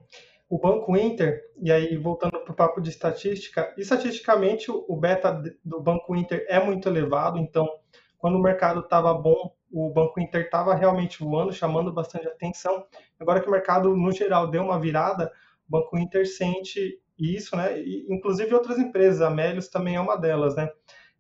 O 0.50 0.58
Banco 0.58 0.98
Inter, 0.98 1.44
e 1.62 1.72
aí 1.72 1.96
voltando 1.96 2.40
para 2.40 2.52
o 2.52 2.56
papo 2.56 2.82
de 2.82 2.90
estatística, 2.90 3.74
estatisticamente 3.78 4.72
o 4.72 4.96
beta 4.96 5.32
do 5.64 5.80
Banco 5.80 6.16
Inter 6.16 6.44
é 6.50 6.60
muito 6.60 6.90
elevado, 6.90 7.38
então 7.38 7.70
quando 8.18 8.36
o 8.36 8.42
mercado 8.42 8.82
estava 8.82 9.14
bom, 9.14 9.56
o 9.72 9.92
Banco 9.92 10.20
Inter 10.20 10.46
estava 10.46 10.74
realmente 10.74 11.20
voando, 11.20 11.54
chamando 11.54 11.94
bastante 11.94 12.28
atenção. 12.28 12.86
Agora 13.20 13.40
que 13.40 13.48
o 13.48 13.52
mercado, 13.52 13.96
no 13.96 14.12
geral, 14.12 14.50
deu 14.50 14.64
uma 14.64 14.80
virada, 14.80 15.32
o 15.68 15.72
Banco 15.72 15.98
Inter 15.98 16.28
sente 16.28 17.00
isso, 17.18 17.56
né? 17.56 17.80
E, 17.80 18.06
inclusive 18.10 18.54
outras 18.54 18.80
empresas, 18.80 19.22
a 19.22 19.30
Melius 19.30 19.70
também 19.70 19.96
é 19.96 20.02
uma 20.02 20.18
delas, 20.18 20.56
né? 20.56 20.70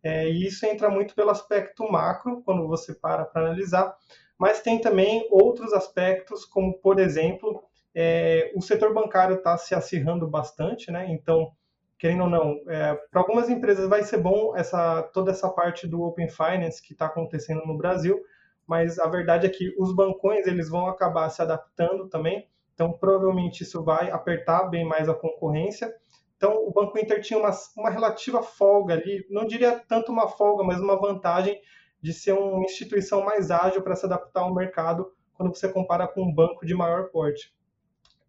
É, 0.04 0.30
e 0.30 0.46
isso 0.46 0.66
entra 0.66 0.90
muito 0.90 1.14
pelo 1.16 1.30
aspecto 1.30 1.90
macro, 1.92 2.42
quando 2.44 2.68
você 2.68 2.94
para 2.94 3.26
para 3.26 3.42
analisar, 3.42 3.96
mas 4.38 4.62
tem 4.62 4.80
também 4.80 5.28
outros 5.30 5.74
aspectos, 5.74 6.46
como, 6.46 6.74
por 6.80 7.00
exemplo, 7.00 7.62
é, 7.94 8.52
o 8.56 8.62
setor 8.62 8.94
bancário 8.94 9.38
está 9.38 9.58
se 9.58 9.76
acirrando 9.76 10.28
bastante, 10.28 10.90
né? 10.92 11.08
Então, 11.10 11.52
querendo 11.98 12.24
ou 12.24 12.30
não, 12.30 12.62
é, 12.70 12.96
para 13.12 13.22
algumas 13.22 13.50
empresas 13.50 13.90
vai 13.90 14.04
ser 14.04 14.18
bom 14.18 14.56
essa 14.56 15.04
toda 15.14 15.32
essa 15.32 15.50
parte 15.50 15.86
do 15.86 16.02
Open 16.02 16.30
Finance 16.30 16.82
que 16.82 16.94
está 16.94 17.08
acontecendo 17.08 17.62
no 17.66 17.78
Brasil, 17.78 18.18
mas 18.66 18.98
a 19.00 19.08
verdade 19.08 19.46
é 19.48 19.50
que 19.50 19.76
os 19.78 19.94
bancões 19.94 20.48
eles 20.48 20.70
vão 20.70 20.88
acabar 20.88 21.30
se 21.30 21.42
adaptando 21.42 22.08
também, 22.08 22.48
então 22.74 22.94
provavelmente 22.94 23.64
isso 23.64 23.84
vai 23.84 24.10
apertar 24.10 24.70
bem 24.70 24.86
mais 24.86 25.10
a 25.10 25.14
concorrência. 25.14 25.94
Então 26.40 26.66
o 26.66 26.72
Banco 26.72 26.98
Inter 26.98 27.22
tinha 27.22 27.38
uma, 27.38 27.52
uma 27.76 27.90
relativa 27.90 28.42
folga 28.42 28.94
ali, 28.94 29.28
não 29.30 29.46
diria 29.46 29.78
tanto 29.78 30.10
uma 30.10 30.26
folga, 30.26 30.64
mas 30.64 30.80
uma 30.80 30.96
vantagem 30.96 31.62
de 32.02 32.14
ser 32.14 32.32
uma 32.32 32.64
instituição 32.64 33.22
mais 33.26 33.52
ágil 33.52 33.82
para 33.82 33.94
se 33.94 34.06
adaptar 34.06 34.44
ao 34.44 34.56
mercado 34.56 35.12
quando 35.34 35.54
você 35.54 35.68
compara 35.68 36.08
com 36.08 36.22
um 36.22 36.34
banco 36.34 36.66
de 36.66 36.74
maior 36.74 37.10
porte. 37.10 37.54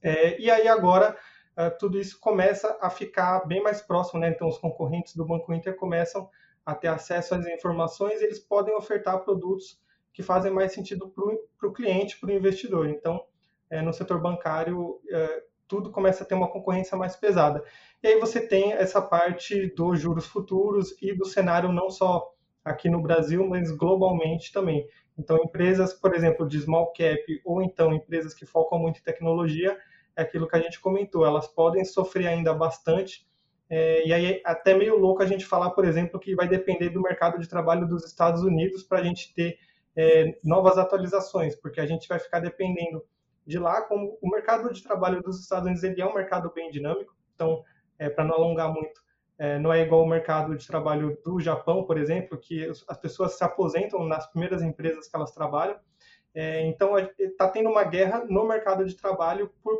É, 0.02 0.40
e 0.40 0.50
aí 0.50 0.66
agora 0.66 1.16
uh, 1.56 1.78
tudo 1.78 2.00
isso 2.00 2.18
começa 2.18 2.76
a 2.80 2.90
ficar 2.90 3.46
bem 3.46 3.62
mais 3.62 3.80
próximo, 3.80 4.18
né? 4.18 4.28
Então 4.30 4.48
os 4.48 4.58
concorrentes 4.58 5.14
do 5.14 5.24
Banco 5.24 5.54
Inter 5.54 5.76
começam 5.76 6.28
a 6.66 6.74
ter 6.74 6.88
acesso 6.88 7.36
às 7.36 7.46
informações, 7.46 8.20
e 8.20 8.24
eles 8.24 8.40
podem 8.40 8.74
ofertar 8.74 9.20
produtos 9.20 9.80
que 10.12 10.22
fazem 10.22 10.50
mais 10.50 10.72
sentido 10.72 11.08
para 11.08 11.68
o 11.68 11.72
cliente, 11.72 12.18
para 12.18 12.30
o 12.30 12.32
investidor. 12.32 12.88
Então, 12.88 13.24
é, 13.70 13.80
no 13.80 13.92
setor 13.92 14.20
bancário, 14.20 15.00
é, 15.08 15.44
tudo 15.70 15.92
começa 15.92 16.24
a 16.24 16.26
ter 16.26 16.34
uma 16.34 16.50
concorrência 16.50 16.98
mais 16.98 17.14
pesada. 17.14 17.62
E 18.02 18.08
aí 18.08 18.18
você 18.18 18.40
tem 18.40 18.72
essa 18.72 19.02
parte 19.02 19.66
dos 19.74 20.00
juros 20.00 20.26
futuros 20.26 20.96
e 21.02 21.12
do 21.12 21.26
cenário 21.26 21.70
não 21.70 21.90
só 21.90 22.32
aqui 22.64 22.88
no 22.88 23.02
Brasil, 23.02 23.46
mas 23.46 23.70
globalmente 23.70 24.52
também. 24.52 24.86
Então, 25.18 25.36
empresas, 25.36 25.92
por 25.92 26.14
exemplo, 26.14 26.48
de 26.48 26.58
small 26.60 26.92
cap 26.92 27.40
ou 27.44 27.62
então 27.62 27.92
empresas 27.92 28.32
que 28.32 28.46
focam 28.46 28.78
muito 28.78 29.00
em 29.00 29.02
tecnologia, 29.02 29.78
é 30.16 30.22
aquilo 30.22 30.48
que 30.48 30.56
a 30.56 30.60
gente 30.60 30.80
comentou, 30.80 31.26
elas 31.26 31.46
podem 31.46 31.84
sofrer 31.84 32.26
ainda 32.26 32.54
bastante. 32.54 33.28
É, 33.68 34.06
e 34.06 34.12
aí, 34.12 34.40
até 34.44 34.74
meio 34.74 34.98
louco 34.98 35.22
a 35.22 35.26
gente 35.26 35.44
falar, 35.44 35.70
por 35.70 35.84
exemplo, 35.84 36.18
que 36.18 36.34
vai 36.34 36.48
depender 36.48 36.88
do 36.88 37.02
mercado 37.02 37.38
de 37.38 37.48
trabalho 37.48 37.86
dos 37.86 38.04
Estados 38.04 38.42
Unidos 38.42 38.82
para 38.82 38.98
a 38.98 39.02
gente 39.02 39.32
ter 39.34 39.58
é, 39.94 40.38
novas 40.42 40.78
atualizações, 40.78 41.54
porque 41.54 41.80
a 41.80 41.86
gente 41.86 42.08
vai 42.08 42.18
ficar 42.18 42.40
dependendo 42.40 43.04
de 43.46 43.58
lá, 43.58 43.82
como 43.82 44.18
o 44.20 44.28
mercado 44.28 44.72
de 44.72 44.82
trabalho 44.82 45.22
dos 45.22 45.40
Estados 45.40 45.66
Unidos 45.66 45.82
ele 45.82 46.00
é 46.00 46.06
um 46.06 46.14
mercado 46.14 46.50
bem 46.54 46.70
dinâmico, 46.70 47.14
então, 47.34 47.62
é, 48.00 48.10
para 48.10 48.24
não 48.24 48.34
alongar 48.34 48.72
muito, 48.72 49.00
é, 49.38 49.58
não 49.60 49.72
é 49.72 49.82
igual 49.82 50.02
o 50.02 50.08
mercado 50.08 50.56
de 50.56 50.66
trabalho 50.66 51.16
do 51.24 51.40
Japão, 51.40 51.84
por 51.84 51.96
exemplo, 51.98 52.38
que 52.38 52.64
as 52.88 52.98
pessoas 52.98 53.38
se 53.38 53.44
aposentam 53.44 54.04
nas 54.06 54.26
primeiras 54.30 54.62
empresas 54.62 55.08
que 55.08 55.16
elas 55.16 55.32
trabalham, 55.32 55.78
É, 56.34 56.64
então, 56.66 56.96
está 57.18 57.48
tendo 57.48 57.68
uma 57.70 57.84
guerra 57.84 58.24
no 58.28 58.46
mercado 58.46 58.84
de 58.84 58.94
trabalho 58.94 59.52
por 59.62 59.74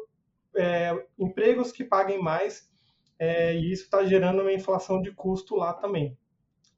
é, 0.56 0.90
empregos 1.18 1.72
que 1.72 1.84
paguem 1.84 2.20
mais, 2.20 2.68
é, 3.18 3.54
e 3.54 3.72
isso 3.72 3.84
está 3.84 4.04
gerando 4.04 4.42
uma 4.42 4.52
inflação 4.52 5.00
de 5.00 5.12
custo 5.12 5.54
lá 5.56 5.72
também. 5.72 6.18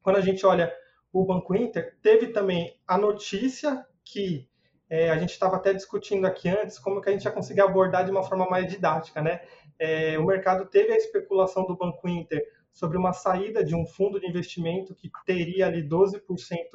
Quando 0.02 0.16
a 0.18 0.20
gente 0.20 0.44
olha 0.44 0.70
o 1.12 1.24
Banco 1.24 1.54
Inter, 1.54 1.96
teve 2.02 2.28
também 2.28 2.78
a 2.86 2.98
notícia 2.98 3.86
que 4.04 4.46
é, 4.92 5.08
a 5.08 5.16
gente 5.16 5.30
estava 5.30 5.56
até 5.56 5.72
discutindo 5.72 6.26
aqui 6.26 6.50
antes 6.50 6.78
como 6.78 7.00
que 7.00 7.08
a 7.08 7.12
gente 7.12 7.24
ia 7.24 7.30
conseguir 7.30 7.62
abordar 7.62 8.04
de 8.04 8.10
uma 8.10 8.22
forma 8.22 8.46
mais 8.50 8.70
didática, 8.70 9.22
né? 9.22 9.40
É, 9.78 10.18
o 10.18 10.26
mercado 10.26 10.66
teve 10.66 10.92
a 10.92 10.96
especulação 10.98 11.64
do 11.64 11.74
Banco 11.74 12.06
Inter 12.06 12.46
sobre 12.70 12.98
uma 12.98 13.14
saída 13.14 13.64
de 13.64 13.74
um 13.74 13.86
fundo 13.86 14.20
de 14.20 14.28
investimento 14.28 14.94
que 14.94 15.10
teria 15.24 15.66
ali 15.66 15.82
12% 15.82 16.20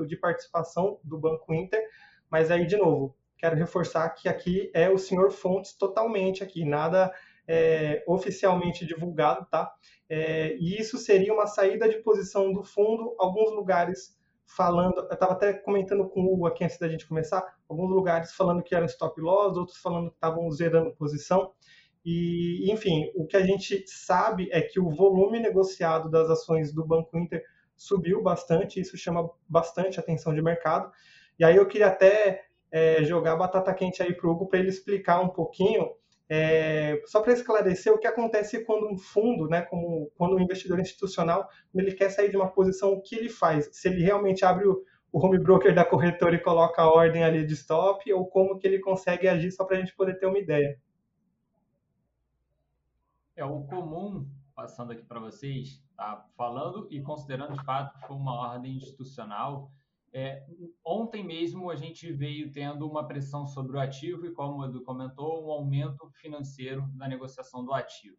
de 0.08 0.18
participação 0.18 1.00
do 1.04 1.16
Banco 1.20 1.54
Inter, 1.54 1.80
mas 2.28 2.50
aí, 2.50 2.66
de 2.66 2.76
novo, 2.76 3.16
quero 3.38 3.56
reforçar 3.56 4.10
que 4.10 4.28
aqui 4.28 4.72
é 4.74 4.90
o 4.90 4.98
senhor 4.98 5.30
Fontes 5.30 5.74
totalmente 5.74 6.44
aqui, 6.44 6.66
nada 6.66 7.14
é, 7.48 8.04
oficialmente 8.08 8.84
divulgado, 8.84 9.46
tá? 9.46 9.72
É, 10.10 10.56
e 10.56 10.76
isso 10.76 10.98
seria 10.98 11.32
uma 11.32 11.46
saída 11.46 11.88
de 11.88 12.00
posição 12.00 12.52
do 12.52 12.64
fundo, 12.64 13.16
alguns 13.20 13.52
lugares 13.52 14.18
falando, 14.48 15.00
eu 15.00 15.14
estava 15.14 15.34
até 15.34 15.54
comentando 15.54 16.08
com 16.08 16.22
o 16.22 16.34
Hugo 16.34 16.48
aqui 16.48 16.64
antes 16.64 16.80
da 16.80 16.88
gente 16.88 17.08
começar, 17.08 17.46
alguns 17.68 17.90
lugares 17.90 18.34
falando 18.34 18.64
que 18.64 18.74
eram 18.74 18.86
stop 18.86 19.20
loss, 19.20 19.58
outros 19.58 19.78
falando 19.78 20.10
que 20.10 20.16
estavam 20.16 20.50
zerando 20.52 20.96
posição. 20.96 21.52
E, 22.04 22.72
enfim, 22.72 23.12
o 23.16 23.28
que 23.28 23.36
a 23.36 23.46
gente 23.46 23.84
sabe 23.86 24.50
é 24.52 24.62
que 24.62 24.80
o 24.80 24.90
volume 24.90 25.40
negociado 25.40 26.10
das 26.10 26.30
ações 26.30 26.74
do 26.74 26.86
Banco 26.86 27.18
Inter 27.18 27.44
subiu 27.76 28.24
bastante, 28.24 28.80
isso 28.80 28.98
chama 28.98 29.30
bastante 29.48 30.00
atenção 30.00 30.34
de 30.34 30.42
mercado. 30.42 30.90
E 31.38 31.44
aí 31.44 31.58
eu 31.58 31.68
queria 31.68 31.88
até 31.88 32.46
é, 32.72 33.04
jogar 33.04 33.36
batata 33.36 33.74
quente 33.74 34.02
aí 34.02 34.14
para 34.14 34.28
o 34.28 34.32
Hugo 34.32 34.48
para 34.48 34.60
ele 34.60 34.70
explicar 34.70 35.20
um 35.20 35.28
pouquinho, 35.28 35.92
é, 36.30 37.02
só 37.06 37.22
para 37.22 37.34
esclarecer 37.34 37.94
o 37.94 37.98
que 37.98 38.08
acontece 38.08 38.66
quando 38.66 38.88
um 38.92 38.98
fundo, 38.98 39.48
né, 39.48 39.62
como 39.62 40.12
quando 40.16 40.36
um 40.36 40.40
investidor 40.40 40.80
institucional, 40.80 41.50
ele 41.74 41.94
quer 41.94 42.10
sair 42.10 42.30
de 42.30 42.36
uma 42.36 42.52
posição, 42.52 42.92
o 42.92 43.02
que 43.02 43.16
ele 43.16 43.30
faz? 43.30 43.70
Se 43.72 43.88
ele 43.88 44.04
realmente 44.04 44.44
abre 44.44 44.68
o, 44.68 44.84
o 45.12 45.26
home 45.26 45.40
broker 45.40 45.74
da 45.74 45.86
corretora 45.86 46.36
e 46.36 46.44
coloca 46.44 46.82
a 46.82 46.92
ordem 46.92 47.24
ali 47.24 47.46
de 47.46 47.54
stop, 47.54 48.12
ou 48.12 48.28
como 48.28 48.60
que 48.60 48.68
ele 48.68 48.80
consegue 48.80 49.28
agir 49.28 49.52
só 49.52 49.64
para 49.64 49.78
a 49.78 49.80
gente 49.80 49.96
poder 49.96 50.20
ter 50.20 50.26
uma 50.26 50.40
ideia. 50.40 50.78
É 53.36 53.46
o 53.46 53.64
comum, 53.64 54.28
passando 54.56 54.92
aqui 54.92 55.04
para 55.04 55.20
vocês, 55.20 55.82
tá? 55.96 56.26
falando 56.36 56.88
e 56.92 57.02
considerando 57.02 57.54
de 57.54 57.64
fato 57.64 57.98
que 57.98 58.08
foi 58.08 58.18
uma 58.18 58.34
ordem 58.34 58.76
institucional, 58.76 59.72
é, 60.14 60.46
ontem 60.84 61.24
mesmo 61.24 61.70
a 61.70 61.76
gente 61.76 62.12
veio 62.12 62.52
tendo 62.52 62.90
uma 62.90 63.06
pressão 63.06 63.46
sobre 63.46 63.76
o 63.76 63.80
ativo 63.80 64.26
e, 64.26 64.32
como 64.32 64.60
o 64.60 64.66
Edu 64.66 64.82
comentou, 64.82 65.46
um 65.46 65.52
aumento 65.52 66.10
financeiro 66.12 66.88
da 66.94 67.08
negociação 67.08 67.64
do 67.64 67.74
ativo. 67.74 68.18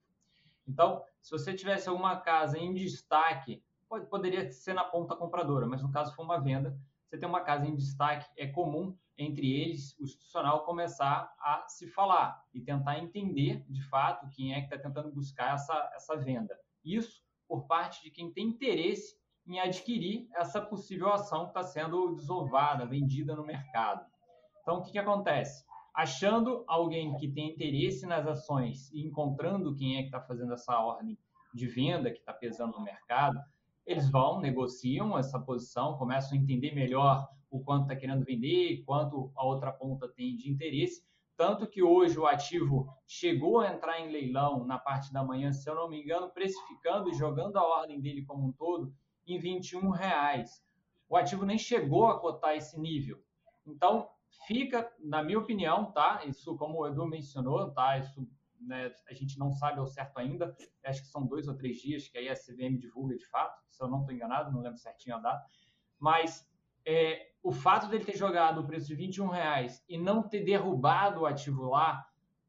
Então, 0.66 1.02
se 1.20 1.30
você 1.30 1.54
tivesse 1.54 1.88
alguma 1.88 2.16
casa 2.16 2.58
em 2.58 2.74
destaque, 2.74 3.62
pode, 3.88 4.06
poderia 4.06 4.50
ser 4.52 4.74
na 4.74 4.84
ponta 4.84 5.16
compradora, 5.16 5.66
mas 5.66 5.82
no 5.82 5.90
caso 5.90 6.14
for 6.14 6.22
uma 6.22 6.38
venda, 6.38 6.78
você 7.08 7.16
tem 7.16 7.28
uma 7.28 7.40
casa 7.40 7.66
em 7.66 7.74
destaque, 7.74 8.28
é 8.36 8.46
comum 8.46 8.96
entre 9.16 9.50
eles, 9.50 9.96
o 9.98 10.04
institucional, 10.04 10.64
começar 10.64 11.34
a 11.40 11.64
se 11.66 11.88
falar 11.88 12.44
e 12.52 12.60
tentar 12.60 12.98
entender, 12.98 13.64
de 13.68 13.82
fato, 13.88 14.28
quem 14.28 14.54
é 14.54 14.60
que 14.60 14.66
está 14.66 14.78
tentando 14.78 15.10
buscar 15.10 15.54
essa, 15.54 15.90
essa 15.94 16.16
venda. 16.16 16.56
Isso 16.84 17.22
por 17.48 17.66
parte 17.66 18.02
de 18.02 18.10
quem 18.10 18.30
tem 18.30 18.46
interesse 18.46 19.17
em 19.48 19.58
adquirir 19.58 20.28
essa 20.34 20.60
possível 20.60 21.10
ação 21.10 21.44
que 21.44 21.50
está 21.50 21.62
sendo 21.62 22.14
desovada, 22.14 22.84
vendida 22.84 23.34
no 23.34 23.44
mercado. 23.44 24.04
Então, 24.60 24.78
o 24.78 24.82
que, 24.82 24.92
que 24.92 24.98
acontece? 24.98 25.64
Achando 25.94 26.64
alguém 26.68 27.16
que 27.16 27.26
tem 27.26 27.50
interesse 27.50 28.06
nas 28.06 28.26
ações 28.26 28.92
e 28.92 29.00
encontrando 29.00 29.74
quem 29.74 29.96
é 29.96 30.00
que 30.00 30.08
está 30.08 30.20
fazendo 30.20 30.52
essa 30.52 30.78
ordem 30.78 31.18
de 31.54 31.66
venda 31.66 32.10
que 32.10 32.18
está 32.18 32.32
pesando 32.32 32.78
no 32.78 32.84
mercado, 32.84 33.40
eles 33.86 34.10
vão, 34.10 34.38
negociam 34.38 35.18
essa 35.18 35.40
posição, 35.40 35.96
começam 35.96 36.36
a 36.36 36.40
entender 36.40 36.74
melhor 36.74 37.26
o 37.50 37.58
quanto 37.58 37.84
está 37.84 37.96
querendo 37.96 38.26
vender, 38.26 38.82
quanto 38.84 39.32
a 39.34 39.42
outra 39.42 39.72
ponta 39.72 40.06
tem 40.06 40.36
de 40.36 40.50
interesse. 40.50 41.02
Tanto 41.38 41.66
que 41.66 41.82
hoje 41.82 42.18
o 42.18 42.26
ativo 42.26 42.86
chegou 43.06 43.60
a 43.60 43.72
entrar 43.72 43.98
em 43.98 44.10
leilão 44.12 44.66
na 44.66 44.78
parte 44.78 45.10
da 45.10 45.24
manhã, 45.24 45.52
se 45.52 45.70
eu 45.70 45.74
não 45.74 45.88
me 45.88 46.02
engano, 46.02 46.28
precificando 46.28 47.08
e 47.08 47.14
jogando 47.14 47.56
a 47.56 47.64
ordem 47.64 47.98
dele 47.98 48.22
como 48.26 48.46
um 48.46 48.52
todo 48.52 48.92
em 49.34 49.38
21 49.38 49.90
reais. 49.90 50.62
O 51.08 51.16
ativo 51.16 51.44
nem 51.44 51.58
chegou 51.58 52.06
a 52.08 52.20
cotar 52.20 52.56
esse 52.56 52.78
nível. 52.78 53.22
Então, 53.66 54.08
fica, 54.46 54.90
na 55.00 55.22
minha 55.22 55.38
opinião, 55.38 55.92
tá? 55.92 56.22
Isso, 56.26 56.56
como 56.56 56.78
o 56.78 56.86
Edu 56.86 57.06
mencionou, 57.06 57.70
tá? 57.70 57.98
Isso 57.98 58.26
né, 58.60 58.92
a 59.08 59.14
gente 59.14 59.38
não 59.38 59.52
sabe 59.52 59.78
ao 59.78 59.86
certo 59.86 60.18
ainda. 60.18 60.56
Acho 60.84 61.02
que 61.02 61.08
são 61.08 61.26
dois 61.26 61.48
ou 61.48 61.56
três 61.56 61.78
dias 61.78 62.08
que 62.08 62.18
aí 62.18 62.28
a 62.28 62.34
CVM 62.34 62.78
divulga 62.78 63.16
de 63.16 63.26
fato, 63.26 63.58
se 63.70 63.82
eu 63.82 63.88
não 63.88 64.00
estou 64.00 64.14
enganado, 64.14 64.52
não 64.52 64.60
lembro 64.60 64.78
certinho 64.78 65.16
a 65.16 65.20
data. 65.20 65.44
Mas 65.98 66.48
é, 66.84 67.30
o 67.42 67.52
fato 67.52 67.88
dele 67.88 68.04
ter 68.04 68.16
jogado 68.16 68.60
o 68.60 68.66
preço 68.66 68.86
de 68.86 68.94
21 68.94 69.28
reais 69.28 69.84
e 69.88 69.98
não 69.98 70.22
ter 70.22 70.44
derrubado 70.44 71.20
o 71.20 71.26
ativo 71.26 71.64
lá, 71.64 72.06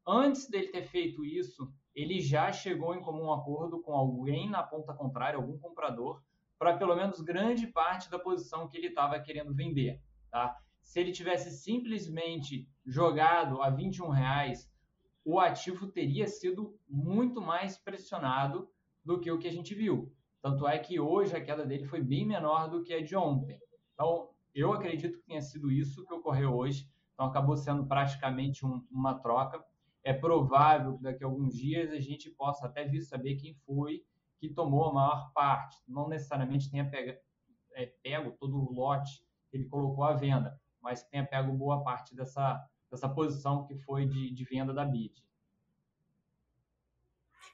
antes 0.08 0.50
dele 0.50 0.68
ter 0.68 0.84
feito 0.84 1.24
isso, 1.24 1.72
ele 1.94 2.20
já 2.22 2.52
chegou 2.52 2.96
em 2.96 3.02
comum 3.02 3.32
acordo 3.32 3.82
com 3.82 3.94
alguém 3.94 4.50
na 4.50 4.64
ponta 4.64 4.94
contrária, 4.94 5.38
algum 5.38 5.58
comprador, 5.58 6.22
para 6.60 6.78
pelo 6.78 6.96
menos 6.96 7.22
grande 7.22 7.66
parte 7.66 8.12
da 8.12 8.20
posição 8.20 8.68
que 8.68 8.78
ele 8.78 8.88
estava 8.88 9.18
querendo 9.20 9.56
vender. 9.56 10.02
Tá? 10.30 10.58
Se 10.82 11.00
ele 11.00 11.14
tivesse 11.14 11.50
simplesmente 11.52 12.68
jogado 12.86 13.62
a 13.62 13.70
21 13.70 14.10
reais, 14.10 14.70
o 15.24 15.40
ativo 15.40 15.88
teria 15.88 16.28
sido 16.28 16.78
muito 16.88 17.42
mais 17.42 17.78
pressionado 17.78 18.70
do 19.06 19.20
que 19.20 19.32
o 19.32 19.40
que 19.40 19.48
a 19.48 19.52
gente 19.52 19.74
viu. 19.74 20.14
Tanto 20.42 20.68
é 20.68 20.78
que 20.78 21.00
hoje 21.00 21.36
a 21.36 21.42
queda 21.42 21.66
dele 21.66 21.86
foi 21.86 22.02
bem 22.02 22.26
menor 22.26 22.70
do 22.70 22.84
que 22.84 22.94
a 22.94 23.04
de 23.04 23.16
ontem. 23.16 23.60
Então, 23.94 24.30
eu 24.54 24.74
acredito 24.74 25.18
que 25.18 25.26
tenha 25.26 25.42
sido 25.42 25.72
isso 25.72 26.06
que 26.06 26.14
ocorreu 26.14 26.54
hoje. 26.54 26.90
Então, 27.14 27.26
acabou 27.26 27.56
sendo 27.56 27.86
praticamente 27.86 28.66
um, 28.66 28.86
uma 28.92 29.14
troca. 29.14 29.64
É 30.04 30.14
provável 30.14 30.98
que 30.98 31.04
daqui 31.04 31.24
a 31.24 31.28
alguns 31.28 31.54
dias 31.56 31.92
a 31.92 32.00
gente 32.00 32.30
possa 32.32 32.66
até 32.66 32.86
vir 32.86 33.02
saber 33.02 33.36
quem 33.36 33.54
foi 33.66 34.04
que 34.40 34.50
tomou 34.50 34.86
a 34.86 34.94
maior 34.94 35.32
parte, 35.34 35.78
não 35.88 36.08
necessariamente 36.08 36.72
tenha 36.72 36.90
é, 37.74 37.86
pego 38.02 38.32
todo 38.32 38.58
o 38.58 38.74
lote 38.74 39.24
que 39.50 39.58
ele 39.58 39.66
colocou 39.66 40.04
à 40.04 40.14
venda, 40.14 40.60
mas 40.82 41.04
tenha 41.04 41.26
pego 41.26 41.52
boa 41.52 41.84
parte 41.84 42.16
dessa, 42.16 42.64
dessa 42.90 43.10
posição 43.10 43.66
que 43.66 43.76
foi 43.80 44.08
de, 44.08 44.34
de 44.34 44.44
venda 44.46 44.74
da 44.74 44.86
BID. 44.86 45.14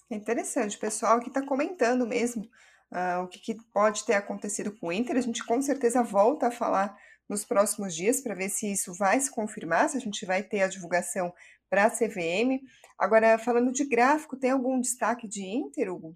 É 0.10 0.15
interessante, 0.15 0.78
pessoal 0.78 1.19
que 1.19 1.30
está 1.30 1.43
comentando 1.43 2.06
mesmo 2.06 2.43
uh, 2.91 3.24
o 3.24 3.28
que, 3.28 3.39
que, 3.39 3.56
pode 3.74 4.06
ter 4.06 4.13
acontecido 4.13 4.71
com 4.78 4.88
o 4.88 4.91
Inter. 4.91 5.17
A 5.17 5.21
gente 5.21 5.43
com 5.43 5.60
certeza 5.62 6.04
volta 6.04 6.48
a 6.48 6.52
falar 6.52 6.95
nos 7.28 7.43
próximos 7.43 7.95
dias 7.95 8.21
para 8.21 8.36
ver 8.36 8.50
se 8.50 8.71
isso 8.71 8.93
vai 8.93 9.19
se 9.19 9.32
confirmar, 9.32 9.89
se 9.89 9.98
a 9.98 10.00
gente 10.00 10.24
vai 10.24 10.43
ter 10.43 10.62
a 10.62 10.67
divulgação 10.67 11.34
para 11.67 11.86
a 11.86 11.89
CVM. 11.89 12.62
Agora, 13.00 13.39
falando 13.39 13.71
de 13.71 13.84
gráfico, 13.84 14.38
tem 14.38 14.52
algum 14.52 14.80
destaque 14.80 15.28
de 15.28 15.43
Inter, 15.43 15.91
Hugo? 15.91 16.15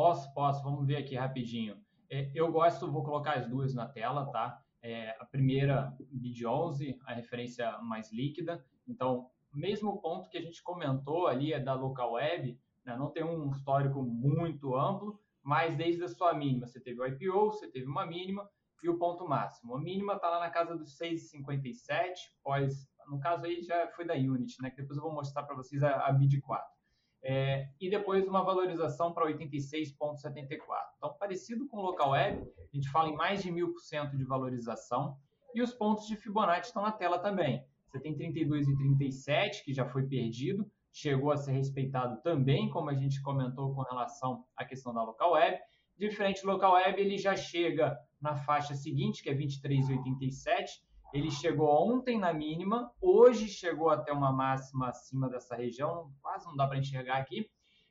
Posso, 0.00 0.32
posso. 0.32 0.62
Vamos 0.62 0.86
ver 0.86 0.96
aqui 0.96 1.14
rapidinho. 1.14 1.76
É, 2.08 2.30
eu 2.34 2.50
gosto, 2.50 2.90
vou 2.90 3.04
colocar 3.04 3.34
as 3.34 3.46
duas 3.46 3.74
na 3.74 3.86
tela, 3.86 4.24
tá? 4.32 4.58
É, 4.80 5.10
a 5.20 5.26
primeira, 5.26 5.94
BID 6.10 6.46
11, 6.46 6.98
a 7.04 7.12
referência 7.12 7.78
mais 7.82 8.10
líquida. 8.10 8.64
Então, 8.88 9.28
mesmo 9.52 10.00
ponto 10.00 10.30
que 10.30 10.38
a 10.38 10.40
gente 10.40 10.62
comentou 10.62 11.26
ali 11.26 11.52
é 11.52 11.60
da 11.60 11.74
local 11.74 12.12
web, 12.12 12.58
né? 12.82 12.96
não 12.96 13.10
tem 13.10 13.22
um 13.22 13.50
histórico 13.50 14.02
muito 14.02 14.74
amplo, 14.74 15.20
mas 15.42 15.76
desde 15.76 16.02
a 16.02 16.08
sua 16.08 16.32
mínima, 16.32 16.66
você 16.66 16.80
teve 16.80 16.98
o 16.98 17.06
IPO, 17.06 17.52
você 17.52 17.70
teve 17.70 17.84
uma 17.84 18.06
mínima 18.06 18.48
e 18.82 18.88
o 18.88 18.96
ponto 18.96 19.28
máximo. 19.28 19.76
A 19.76 19.78
mínima 19.78 20.14
está 20.14 20.30
lá 20.30 20.40
na 20.40 20.48
casa 20.48 20.78
dos 20.78 20.98
6,57, 20.98 22.14
pós, 22.42 22.88
no 23.06 23.20
caso 23.20 23.44
aí 23.44 23.60
já 23.60 23.86
foi 23.88 24.06
da 24.06 24.14
Unity, 24.14 24.62
né? 24.62 24.70
Que 24.70 24.80
depois 24.80 24.96
eu 24.96 25.04
vou 25.04 25.12
mostrar 25.12 25.42
para 25.42 25.54
vocês 25.54 25.82
a, 25.82 26.06
a 26.06 26.10
BID 26.10 26.40
4. 26.40 26.79
É, 27.22 27.68
e 27.78 27.90
depois 27.90 28.26
uma 28.26 28.42
valorização 28.42 29.12
para 29.12 29.26
86,74. 29.26 30.58
Então, 30.96 31.14
parecido 31.18 31.68
com 31.68 31.78
o 31.78 31.82
local 31.82 32.12
web, 32.12 32.46
a 32.58 32.74
gente 32.74 32.88
fala 32.90 33.08
em 33.08 33.14
mais 33.14 33.42
de 33.42 33.52
1000% 33.52 34.16
de 34.16 34.24
valorização. 34.24 35.16
E 35.54 35.60
os 35.60 35.74
pontos 35.74 36.06
de 36.06 36.16
Fibonacci 36.16 36.68
estão 36.68 36.82
na 36.82 36.92
tela 36.92 37.18
também. 37.18 37.64
Você 37.86 38.00
tem 38.00 38.14
32 38.14 38.68
e 38.68 38.76
37, 38.76 39.64
que 39.64 39.74
já 39.74 39.84
foi 39.84 40.06
perdido, 40.06 40.70
chegou 40.92 41.32
a 41.32 41.36
ser 41.36 41.52
respeitado 41.52 42.22
também, 42.22 42.70
como 42.70 42.88
a 42.88 42.94
gente 42.94 43.20
comentou 43.20 43.74
com 43.74 43.82
relação 43.82 44.44
à 44.56 44.64
questão 44.64 44.94
da 44.94 45.02
local 45.02 45.32
web. 45.32 45.58
Diferente 45.98 46.40
do 46.42 46.48
local 46.48 46.74
web, 46.74 47.00
ele 47.00 47.18
já 47.18 47.36
chega 47.36 47.98
na 48.20 48.36
faixa 48.36 48.74
seguinte, 48.74 49.22
que 49.22 49.28
é 49.28 49.34
23,87 49.34 50.80
ele 51.12 51.30
chegou 51.30 51.68
ontem 51.68 52.18
na 52.18 52.32
mínima, 52.32 52.92
hoje 53.00 53.48
chegou 53.48 53.90
até 53.90 54.12
uma 54.12 54.32
máxima 54.32 54.88
acima 54.88 55.28
dessa 55.28 55.56
região, 55.56 56.12
quase 56.22 56.46
não 56.46 56.56
dá 56.56 56.66
para 56.66 56.78
enxergar 56.78 57.16
aqui, 57.16 57.50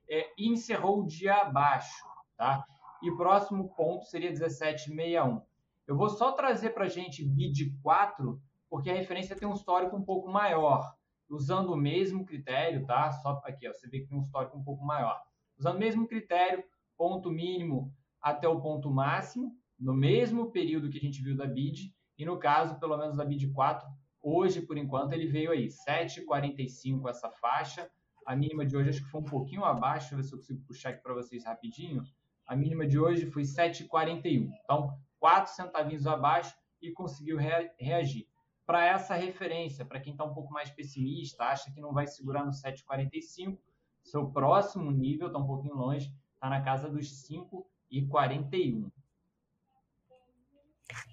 é, 0.10 0.32
e 0.38 0.48
encerrou 0.48 1.02
o 1.02 1.06
dia 1.06 1.36
abaixo, 1.36 2.06
tá? 2.38 2.66
E 3.02 3.12
próximo 3.12 3.74
ponto 3.76 4.06
seria 4.06 4.32
17,61. 4.32 5.42
Eu 5.88 5.96
vou 5.96 6.10
só 6.10 6.32
trazer 6.32 6.72
para 6.72 6.86
a 6.86 6.90
gente 6.90 7.26
BID 7.26 7.78
4 7.82 8.42
porque 8.70 8.90
a 8.90 8.94
referência 8.94 9.36
tem 9.36 9.48
um 9.48 9.54
histórico 9.54 9.96
um 9.96 10.04
pouco 10.04 10.30
maior. 10.30 10.96
Usando 11.30 11.74
o 11.74 11.78
mesmo 11.78 12.26
critério, 12.26 12.86
tá? 12.86 13.12
Só 13.12 13.42
aqui, 13.44 13.68
ó, 13.68 13.74
você 13.74 13.88
vê 13.88 14.02
que 14.02 14.08
tem 14.08 14.18
um 14.18 14.22
histórico 14.22 14.58
um 14.58 14.64
pouco 14.64 14.86
maior. 14.86 15.20
Usando 15.58 15.76
o 15.76 15.80
mesmo 15.80 16.08
critério, 16.08 16.64
ponto 16.98 17.32
mínimo 17.32 17.94
até 18.22 18.48
o 18.48 18.62
ponto 18.62 18.92
máximo, 18.92 19.56
no 19.80 19.94
mesmo 19.94 20.52
período 20.52 20.90
que 20.90 20.98
a 20.98 21.02
gente 21.02 21.22
viu 21.22 21.36
da 21.36 21.48
BID, 21.48 21.94
e 22.20 22.26
no 22.26 22.38
caso, 22.38 22.78
pelo 22.80 22.98
menos 22.98 23.16
da 23.16 23.24
BID 23.24 23.54
4, 23.54 23.88
hoje, 24.22 24.62
por 24.62 24.78
enquanto, 24.78 25.14
ele 25.14 25.26
veio 25.26 25.52
aí, 25.52 25.68
7,45 25.68 27.10
essa 27.10 27.30
faixa, 27.32 27.90
a 28.26 28.36
mínima 28.36 28.66
de 28.66 28.76
hoje 28.76 28.90
acho 28.90 29.04
que 29.06 29.10
foi 29.10 29.22
um 29.22 29.26
pouquinho 29.26 29.64
abaixo, 29.64 30.18
ver 30.18 30.24
se 30.24 30.34
eu 30.34 30.38
consigo 30.38 30.62
puxar 30.68 30.90
aqui 30.90 31.02
para 31.02 31.14
vocês 31.14 31.46
rapidinho. 31.46 32.04
A 32.46 32.58
mínima 32.58 32.86
de 32.86 33.00
hoje 33.00 33.26
foi 33.32 33.44
7,41. 33.44 34.50
Então, 34.64 35.00
4 35.18 35.54
centavinhos 35.54 36.06
abaixo 36.06 36.54
e 36.82 36.92
conseguiu 36.92 37.38
reagir. 37.38 38.28
Para 38.66 38.86
essa 38.86 39.16
referência, 39.16 39.86
para 39.86 40.00
quem 40.02 40.12
está 40.12 40.26
um 40.26 40.34
pouco 40.34 40.52
mais 40.52 40.70
pessimista, 40.70 41.46
acha 41.46 41.72
que 41.72 41.80
não 41.80 41.94
vai 41.94 42.06
segurar 42.06 42.46
no 42.46 42.52
7,45, 42.52 43.58
seu 44.04 44.30
próximo 44.30 44.92
nível 44.92 45.28
está 45.28 45.40
um 45.40 45.48
pouquinho 45.48 45.76
longe, 45.76 46.14
está 46.36 46.50
na 46.50 46.62
casa 46.62 46.90
dos 46.90 47.08
5,41. 47.30 48.92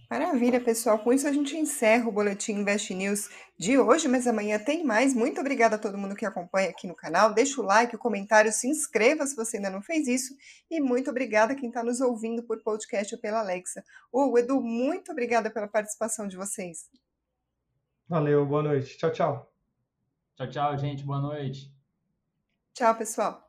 Maravilha, 0.08 0.60
pessoal. 0.60 0.98
Com 1.00 1.12
isso 1.12 1.26
a 1.26 1.32
gente 1.32 1.56
encerra 1.56 2.08
o 2.08 2.12
Boletim 2.12 2.52
Invest 2.52 2.94
News 2.94 3.28
de 3.58 3.76
hoje, 3.76 4.06
mas 4.06 4.26
amanhã 4.26 4.56
tem 4.58 4.84
mais. 4.84 5.12
Muito 5.12 5.40
obrigada 5.40 5.74
a 5.74 5.78
todo 5.78 5.98
mundo 5.98 6.14
que 6.14 6.24
acompanha 6.24 6.70
aqui 6.70 6.86
no 6.86 6.94
canal. 6.94 7.34
Deixa 7.34 7.60
o 7.60 7.64
like, 7.64 7.96
o 7.96 7.98
comentário, 7.98 8.52
se 8.52 8.68
inscreva 8.68 9.26
se 9.26 9.34
você 9.34 9.56
ainda 9.56 9.68
não 9.68 9.82
fez 9.82 10.06
isso. 10.06 10.34
E 10.70 10.80
muito 10.80 11.10
obrigada 11.10 11.54
a 11.54 11.56
quem 11.56 11.68
está 11.68 11.82
nos 11.82 12.00
ouvindo 12.00 12.42
por 12.44 12.62
podcast 12.62 13.14
ou 13.14 13.20
pela 13.20 13.40
Alexa. 13.40 13.84
O 14.12 14.38
Edu, 14.38 14.60
muito 14.60 15.10
obrigada 15.10 15.50
pela 15.50 15.66
participação 15.66 16.28
de 16.28 16.36
vocês. 16.36 16.88
Valeu, 18.08 18.46
boa 18.46 18.62
noite. 18.62 18.96
Tchau, 18.96 19.10
tchau. 19.10 19.52
Tchau, 20.36 20.50
tchau, 20.50 20.78
gente. 20.78 21.02
Boa 21.02 21.20
noite. 21.20 21.74
Tchau, 22.72 22.94
pessoal. 22.94 23.45